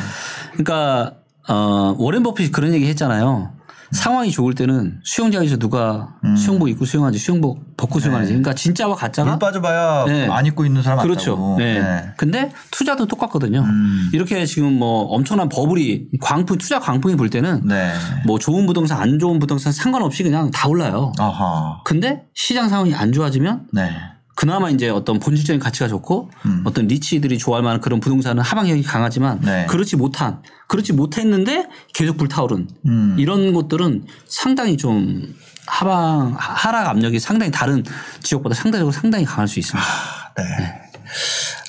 그러니까 0.53 1.15
어 1.49 1.95
워렌 1.99 2.23
버핏이 2.23 2.53
그런 2.53 2.73
얘기 2.73 2.87
했잖아요. 2.89 3.56
상황이 3.91 4.31
좋을 4.31 4.55
때는 4.55 5.01
수영장에서 5.05 5.57
누가 5.57 6.17
수영복 6.37 6.69
입고 6.69 6.85
수영하지 6.85 7.19
수영복 7.19 7.77
벗고 7.77 8.01
수영하지. 8.01 8.29
그러니까 8.29 8.55
진짜와 8.55 8.95
가짜가 8.95 9.31
물 9.31 9.39
빠져봐야 9.39 10.05
네. 10.07 10.29
안 10.29 10.47
입고 10.47 10.65
있는 10.65 10.83
사람 10.83 11.01
그렇죠. 11.01 11.57
네. 11.59 11.81
네. 11.81 12.13
근데 12.17 12.51
투자도 12.71 13.07
똑같거든요. 13.07 13.61
음. 13.61 14.11
이렇게 14.13 14.47
지금 14.47 14.73
뭐 14.73 15.03
엄청난 15.05 15.49
버블이 15.49 16.09
광풍 16.21 16.59
투자 16.59 16.81
광풍이 16.81 17.17
불 17.17 17.31
때는 17.31 17.63
네. 17.67 17.93
뭐 18.25 18.39
좋은 18.39 18.67
부동산 18.67 19.01
안 19.01 19.19
좋은 19.19 19.39
부동산 19.39 19.73
상관없이 19.73 20.23
그냥 20.23 20.51
다 20.51 20.69
올라요. 20.69 21.13
아하. 21.19 21.81
근데 21.85 22.25
시장 22.35 22.69
상황이 22.69 22.95
안 22.95 23.13
좋아지면 23.13 23.69
네. 23.73 23.91
그나마 24.37 24.69
이제 24.69 24.91
어떤 24.91 25.19
본질적인 25.19 25.59
가치가 25.59 25.89
좋고 25.89 26.31
음. 26.45 26.63
어떤 26.65 26.87
리치들이 26.87 27.39
좋아할 27.39 27.65
만한 27.65 27.81
그런 27.81 28.01
부동산은 28.01 28.43
하방력이 28.43 28.83
강하지만 28.83 29.41
네. 29.41 29.67
그렇지 29.67 29.97
못한 29.97 30.43
그렇지 30.69 30.93
못했는데 30.93 31.67
계속 31.95 32.19
불타오른 32.19 32.69
음. 32.85 33.17
이런 33.19 33.55
것들은 33.55 34.05
상당히 34.29 34.77
좀 34.77 35.35
하방 35.67 36.37
하락 36.39 36.87
압력이 36.89 37.19
상당히 37.19 37.51
다른 37.51 37.83
지역보다 38.23 38.55
상대적으로 38.55 38.93
상당히 38.93 39.25
강할 39.25 39.49
수 39.49 39.59
있습니다. 39.59 39.89
네. 40.37 40.83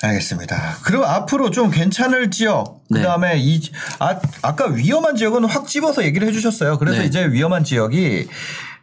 알겠습니다. 0.02 0.76
그리고 0.82 1.04
앞으로 1.06 1.50
좀 1.50 1.70
괜찮을 1.70 2.30
지역, 2.30 2.82
그 2.92 2.98
네. 2.98 3.02
다음에 3.02 3.38
이, 3.38 3.60
아, 3.98 4.20
아까 4.42 4.66
위험한 4.66 5.16
지역은 5.16 5.44
확 5.44 5.66
집어서 5.66 6.04
얘기를 6.04 6.28
해주셨어요. 6.28 6.78
그래서 6.78 7.00
네. 7.00 7.06
이제 7.06 7.26
위험한 7.26 7.64
지역이 7.64 8.28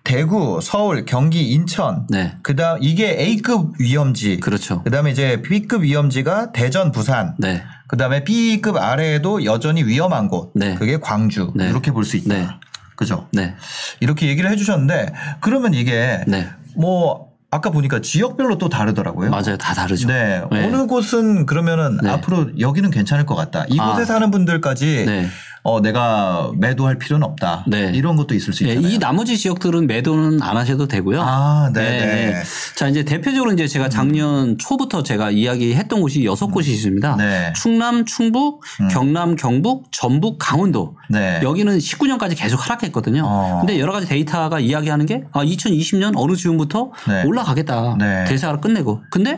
대구, 0.06 0.60
서울, 0.62 1.04
경기, 1.04 1.52
인천. 1.52 2.06
네. 2.10 2.38
그 2.44 2.56
다음 2.56 2.78
이게 2.82 3.20
A급 3.20 3.74
위험지. 3.80 4.40
그렇죠. 4.40 4.84
그 4.84 4.92
다음에 4.92 5.12
이제 5.12 5.42
B급 5.42 5.82
위험지가 5.82 6.52
대전, 6.54 6.92
부산. 6.94 7.36
네. 7.40 7.64
그 7.88 7.98
다음에 7.98 8.24
B급 8.24 8.78
아래에도 8.78 9.44
여전히 9.44 9.84
위험한 9.84 10.28
곳. 10.30 10.52
네. 10.56 10.76
그게 10.76 10.98
광주. 11.00 11.52
네. 11.56 11.68
이렇게 11.70 11.92
볼 11.92 12.06
수 12.06 12.16
있다. 12.18 12.34
네. 12.34 12.48
그죠? 12.96 13.28
네. 13.34 13.56
이렇게 14.00 14.28
얘기를 14.28 14.50
해 14.50 14.56
주셨는데 14.56 15.12
그러면 15.42 15.74
이게 15.74 16.24
네. 16.28 16.48
뭐 16.78 17.30
아까 17.50 17.72
보니까 17.72 18.00
지역별로 18.02 18.58
또 18.60 18.70
다르더라고요. 18.70 19.32
맞아요. 19.32 19.58
다 19.58 19.74
다르죠. 19.74 20.08
네. 20.08 20.42
네. 20.52 20.66
어느 20.66 20.86
곳은 20.88 21.46
그러면 21.48 21.98
네. 22.04 22.10
앞으로 22.12 22.60
여기는 22.60 22.92
괜찮을 22.92 23.26
것 23.26 23.34
같다. 23.36 23.66
이곳에 23.70 24.02
아. 24.04 24.06
사는 24.06 24.30
분들까지 24.30 25.06
네. 25.08 25.28
어, 25.66 25.82
내가 25.82 26.52
매도할 26.58 27.00
필요는 27.00 27.26
없다. 27.26 27.66
네. 27.68 27.92
이런 27.96 28.16
것도 28.16 28.36
있을 28.36 28.54
수 28.54 28.64
네, 28.64 28.74
있잖아요. 28.74 28.94
이 28.94 29.00
나머지 29.00 29.36
지역들은 29.36 29.88
매도는 29.88 30.40
안 30.44 30.58
하셔도 30.58 30.88
되고요. 30.88 31.20
아, 31.20 31.72
네네. 31.74 32.44
자, 32.76 32.88
이제 32.88 33.04
대표적으로 33.04 33.52
이제 33.52 33.66
제가 33.66 33.90
작년 33.90 34.60
초부터 34.60 35.02
제가 35.02 35.32
이야기했던 35.32 36.02
곳이 36.02 36.24
여섯 36.24 36.50
곳이 36.52 36.72
있습니다. 36.72 37.16
네. 37.16 37.52
충남, 37.56 38.06
충북, 38.06 38.62
경남, 38.92 39.36
경북, 39.36 39.92
전북, 39.92 40.38
강원도. 40.38 40.98
네. 41.10 41.40
여기는 41.42 41.80
19년까지 41.80 42.38
계속 42.38 42.64
하락했거든요. 42.64 43.24
어. 43.26 43.58
근데 43.62 43.80
여러 43.80 43.92
가지 43.92 44.06
데이터가 44.06 44.60
이야기하는 44.60 45.08
게 45.08 45.24
아, 45.32 45.44
2020년 45.44 46.14
어느 46.16 46.36
즈음부터 46.36 46.92
네. 47.08 47.24
올라가겠다. 47.24 47.96
네. 47.98 48.26
대사를 48.26 48.62
끝내고. 48.62 49.02
근데 49.10 49.36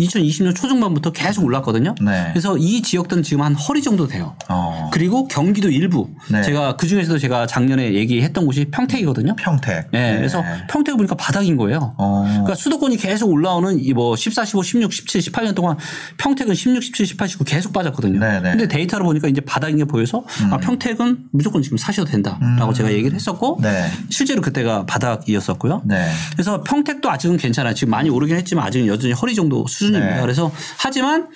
2020년 0.00 0.54
초중반부터 0.56 1.12
계속 1.12 1.44
올랐거든요. 1.44 1.94
네. 2.02 2.28
그래서 2.32 2.56
이 2.58 2.82
지역들은 2.82 3.22
지금 3.22 3.42
한 3.42 3.54
허리 3.54 3.82
정도 3.82 4.08
돼요. 4.08 4.34
어. 4.48 4.90
그리고 4.92 5.28
경기도 5.28 5.70
일부 5.70 6.08
네. 6.30 6.42
제가 6.42 6.76
그 6.76 6.86
중에서도 6.86 7.18
제가 7.18 7.46
작년에 7.46 7.94
얘기했던 7.94 8.44
곳이 8.46 8.66
평택이거든요. 8.70 9.36
평택. 9.36 9.90
네, 9.92 10.16
그래서 10.16 10.42
평택을 10.68 10.96
보니까 10.96 11.14
바닥인 11.14 11.56
거예요. 11.56 11.94
어. 11.98 12.24
그러니까 12.26 12.54
수도권이 12.54 12.96
계속 12.96 13.30
올라오는 13.30 13.78
이 13.78 13.90
뭐 14.00 14.16
14, 14.16 14.44
15, 14.46 14.62
16, 14.62 14.92
17, 14.92 15.20
18년 15.20 15.54
동안 15.54 15.76
평택은 16.16 16.54
16, 16.54 16.82
17, 16.82 17.06
18, 17.06 17.28
19 17.28 17.44
계속 17.44 17.72
빠졌거든요. 17.72 18.18
네, 18.18 18.38
음. 18.38 18.42
네. 18.42 18.50
근데 18.50 18.68
데이터를 18.68 19.04
보니까 19.04 19.28
이제 19.28 19.40
바닥인 19.42 19.76
게 19.76 19.84
보여서 19.84 20.24
아, 20.50 20.56
평택은 20.56 21.26
무조건 21.32 21.62
지금 21.62 21.76
사셔도 21.76 22.10
된다라고 22.10 22.72
제가 22.72 22.92
얘기를 22.92 23.14
했었고 23.14 23.58
네. 23.60 23.90
실제로 24.08 24.40
그때가 24.40 24.86
바닥이었었고요. 24.86 25.82
네. 25.84 26.10
그래서 26.32 26.62
평택도 26.62 27.10
아직은 27.10 27.36
괜찮아요. 27.36 27.74
지금 27.74 27.90
많이 27.90 28.08
오르긴 28.08 28.36
했지만 28.36 28.66
아직은 28.66 28.86
여전히 28.86 29.12
허리 29.12 29.34
정도 29.34 29.66
수준 29.66 29.89
입니다. 29.98 30.16
네. 30.16 30.20
그래서 30.20 30.50
하지만 30.78 31.28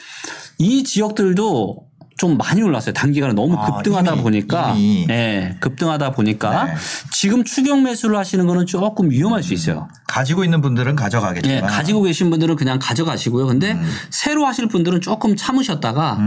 이 0.59 0.85
지역들도 0.85 1.85
좀 2.17 2.37
많이 2.39 2.63
올랐어요. 2.63 2.93
단기간에 2.93 3.33
너무 3.33 3.57
아, 3.59 3.67
급등하다 3.67 4.13
이미, 4.13 4.23
보니까, 4.23 4.71
이미. 4.77 5.07
예, 5.11 5.57
급등하다 5.59 6.13
보니까 6.13 6.65
네. 6.65 6.75
지금 7.11 7.43
추경 7.43 7.83
매수를 7.83 8.17
하시는 8.17 8.47
거는 8.47 8.67
조금 8.67 9.11
위험할 9.11 9.43
수 9.43 9.53
있어요. 9.53 9.89
가지고 10.07 10.45
있는 10.45 10.61
분들은 10.61 10.95
가져가겠지만. 10.95 11.57
예, 11.57 11.61
가지고 11.61 12.03
계신 12.03 12.31
분들은 12.31 12.55
그냥 12.55 12.79
가져가시고요. 12.81 13.47
근데 13.47 13.73
음. 13.73 13.91
새로 14.11 14.47
하실 14.47 14.69
분들은 14.69 15.01
조금 15.01 15.35
참으셨다가 15.35 16.19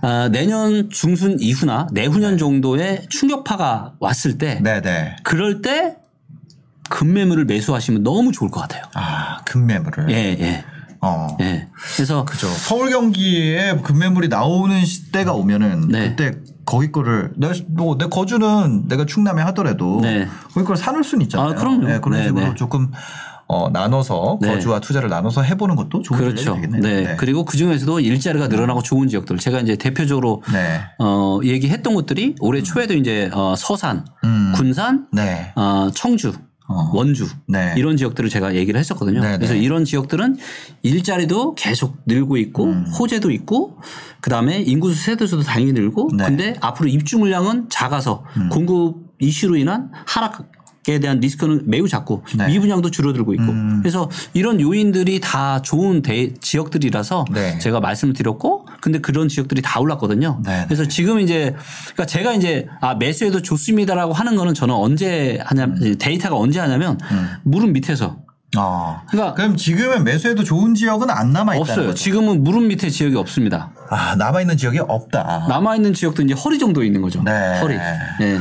아, 0.00 0.28
내년 0.32 0.88
중순 0.88 1.36
이후나 1.38 1.86
내후년 1.92 2.38
정도의 2.38 3.06
충격파가 3.10 3.96
왔을 4.00 4.38
때 4.38 4.60
네네. 4.62 5.16
그럴 5.22 5.60
때 5.60 5.96
급매물을 6.88 7.44
매수하시면 7.44 8.02
너무 8.04 8.32
좋을 8.32 8.50
것 8.50 8.60
같아요. 8.60 8.84
아 8.94 9.38
급매물을. 9.44 10.08
예, 10.10 10.36
예, 10.40 10.64
어. 11.00 11.36
예. 11.40 11.68
그래서 11.94 12.24
그죠. 12.24 12.48
서울 12.48 12.90
경기에 12.90 13.76
급매물이 13.82 14.28
나오는 14.28 14.84
시대가 14.84 15.32
오면은 15.32 15.88
네. 15.88 16.10
그때 16.10 16.38
거기 16.64 16.90
거를 16.90 17.32
내, 17.36 17.52
뭐, 17.68 17.96
내 17.96 18.06
거주는 18.06 18.88
내가 18.88 19.06
충남에 19.06 19.42
하더라도 19.42 20.00
네. 20.02 20.26
거기 20.52 20.66
걸 20.66 20.76
사놓을 20.76 21.04
수는 21.04 21.22
있잖아요. 21.24 21.50
아, 21.50 21.54
그럼요. 21.54 21.86
네, 21.86 22.00
그런 22.00 22.18
네, 22.18 22.26
식으로 22.26 22.46
네. 22.46 22.54
조금 22.54 22.90
어, 23.48 23.70
나눠서 23.70 24.40
네. 24.42 24.48
거주와 24.48 24.80
투자를 24.80 25.08
나눠서 25.08 25.42
해보는 25.42 25.76
것도 25.76 26.02
좋은 26.02 26.18
그렇죠. 26.18 26.56
되겠네요. 26.56 26.82
네. 26.82 27.16
그리고 27.16 27.44
그 27.44 27.56
중에서도 27.56 28.00
일자리가 28.00 28.48
늘어나고 28.48 28.82
좋은 28.82 29.06
지역들. 29.06 29.38
제가 29.38 29.60
이제 29.60 29.76
대표적으로 29.76 30.42
네. 30.52 30.80
어, 30.98 31.38
얘기했던 31.44 31.94
것들이 31.94 32.34
올해 32.40 32.62
초에도 32.62 32.94
이제 32.94 33.30
어, 33.32 33.54
서산, 33.56 34.04
음. 34.24 34.52
군산, 34.56 35.06
네. 35.12 35.52
어, 35.54 35.90
청주, 35.94 36.32
어. 36.68 36.90
원주 36.92 37.28
네. 37.46 37.74
이런 37.76 37.96
지역들을 37.96 38.28
제가 38.28 38.54
얘기를 38.54 38.78
했었거든요. 38.78 39.20
네, 39.20 39.36
그래서 39.36 39.54
네. 39.54 39.60
이런 39.60 39.84
지역들은 39.84 40.36
일자리도 40.82 41.54
계속 41.54 41.98
늘고 42.06 42.36
있고 42.38 42.64
음. 42.64 42.86
호재도 42.86 43.30
있고 43.30 43.78
그 44.20 44.30
다음에 44.30 44.60
인구수 44.60 45.00
세대수도 45.02 45.42
당연히 45.42 45.72
늘고 45.72 46.10
네. 46.16 46.24
음. 46.24 46.26
근데 46.26 46.56
앞으로 46.60 46.88
입주 46.88 47.18
물량은 47.18 47.68
작아서 47.68 48.24
공급 48.50 49.06
이슈로 49.18 49.56
인한 49.56 49.90
하락 50.06 50.50
에 50.88 51.00
대한 51.00 51.18
리스크는 51.18 51.62
매우 51.66 51.88
작고 51.88 52.22
네. 52.36 52.46
미분양도 52.46 52.92
줄어들고 52.92 53.34
있고 53.34 53.42
음. 53.44 53.80
그래서 53.82 54.08
이런 54.34 54.60
요인들이 54.60 55.20
다 55.20 55.60
좋은 55.60 56.00
대- 56.00 56.32
지역들이라서 56.40 57.24
네. 57.32 57.58
제가 57.58 57.80
말씀을 57.80 58.14
드렸고 58.14 58.66
근데 58.80 59.00
그런 59.00 59.26
지역들이 59.28 59.62
다 59.62 59.80
올랐거든요. 59.80 60.40
네, 60.44 60.58
네. 60.60 60.64
그래서 60.66 60.86
지금 60.86 61.18
이제 61.18 61.56
그러니까 61.94 62.06
제가 62.06 62.34
이제 62.34 62.68
아 62.80 62.94
매수해도 62.94 63.42
좋습니다라고 63.42 64.12
하는 64.12 64.36
거는 64.36 64.54
저는 64.54 64.72
언제 64.74 65.40
하냐 65.44 65.74
데이터가 65.98 66.36
언제 66.36 66.60
하냐면 66.60 66.98
무릎 67.42 67.70
밑에서 67.70 68.18
어. 68.56 69.00
그러니까 69.10 69.34
그럼 69.34 69.56
지금은 69.56 70.04
매수해도 70.04 70.44
좋은 70.44 70.76
지역은 70.76 71.10
안 71.10 71.32
남아 71.32 71.56
있다는 71.56 71.60
없어요. 71.62 71.86
거죠. 71.88 71.94
지금은 71.94 72.44
무릎 72.44 72.62
밑에 72.62 72.90
지역이 72.90 73.16
없습니다. 73.16 73.72
아 73.90 74.14
남아 74.14 74.42
있는 74.42 74.56
지역이 74.56 74.78
없다. 74.86 75.46
남아 75.48 75.74
있는 75.76 75.92
지역도 75.94 76.22
이제 76.22 76.34
허리 76.34 76.60
정도 76.60 76.84
있는 76.84 77.02
거죠. 77.02 77.22
네. 77.24 77.58
허리. 77.60 77.74
네. 78.20 78.38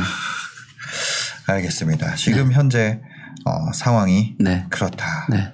알겠습니다. 1.48 2.16
지금 2.16 2.52
현재 2.52 3.02
어, 3.46 3.72
상황이 3.74 4.36
네. 4.40 4.66
그렇다. 4.70 5.28
네. 5.30 5.52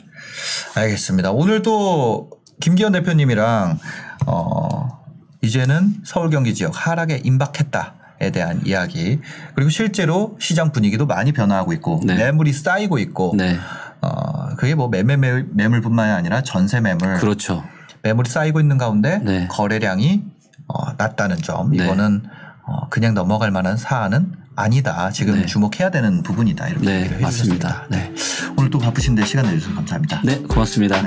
알겠습니다. 0.76 1.32
오늘 1.32 1.62
또 1.62 2.30
김기현 2.60 2.94
대표님이랑 2.94 3.80
어 4.28 5.00
이제는 5.42 5.96
서울 6.06 6.30
경기 6.30 6.54
지역 6.54 6.74
하락에 6.76 7.22
임박했다 7.24 7.96
에 8.22 8.30
대한 8.30 8.62
이야기 8.68 9.20
그리고 9.56 9.72
실제로 9.72 10.38
시장 10.39 10.72
분위기도 10.72 11.08
많이 11.08 11.32
변화하고 11.32 11.74
있고 11.74 12.02
네. 12.06 12.16
매물이 12.16 12.54
쌓이고 12.54 13.00
있고 13.00 13.34
네. 13.36 13.58
어 14.02 14.56
그게 14.58 14.76
뭐 14.76 14.89
매매 14.89 15.18
매물, 15.18 15.50
매물뿐만이 15.54 16.12
아니라 16.12 16.44
전세 16.44 16.80
매물 16.82 17.16
그렇죠. 17.16 17.64
매물이 18.04 18.30
쌓이고 18.30 18.60
있는 18.60 18.78
가운데 18.78 19.18
네. 19.18 19.48
거래량이 19.50 20.24
어, 20.68 20.94
낮다는 20.98 21.38
점 21.38 21.72
네. 21.72 21.84
이거는 21.84 22.24
어, 22.64 22.89
그냥 22.89 23.16
넘어갈 23.16 23.50
만한 23.50 23.76
사안은 23.76 24.34
아니다. 24.62 25.09
지금 25.12 25.39
네. 25.39 25.45
주목해야 25.45 25.89
되는 25.91 26.24
부분이다. 26.24 26.68
이렇게 26.70 26.86
네, 26.86 26.99
얘기를 27.01 27.20
맞습니다. 27.20 27.86
해주셨습니다. 27.86 27.88
네. 27.89 28.12
오늘 28.57 28.70
또 28.70 28.80
바쁘신데 28.80 29.26
시간 29.26 29.45
내주셔서 29.45 29.76
감사합니다. 29.76 30.22
네, 30.24 30.38
고맙습니다. 30.38 31.01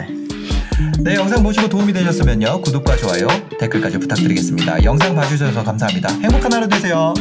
네, 1.01 1.15
영상 1.15 1.43
보시고 1.43 1.69
도움이 1.69 1.93
되셨으면요. 1.93 2.61
구독과 2.63 2.97
좋아요, 2.97 3.29
댓글까지 3.61 3.99
부탁드리겠습니다. 3.99 4.83
영상 4.85 5.15
봐주셔서 5.15 5.63
감사합니다. 5.63 6.09
행복한 6.09 6.53
하루 6.53 6.69
되세요. 6.69 7.15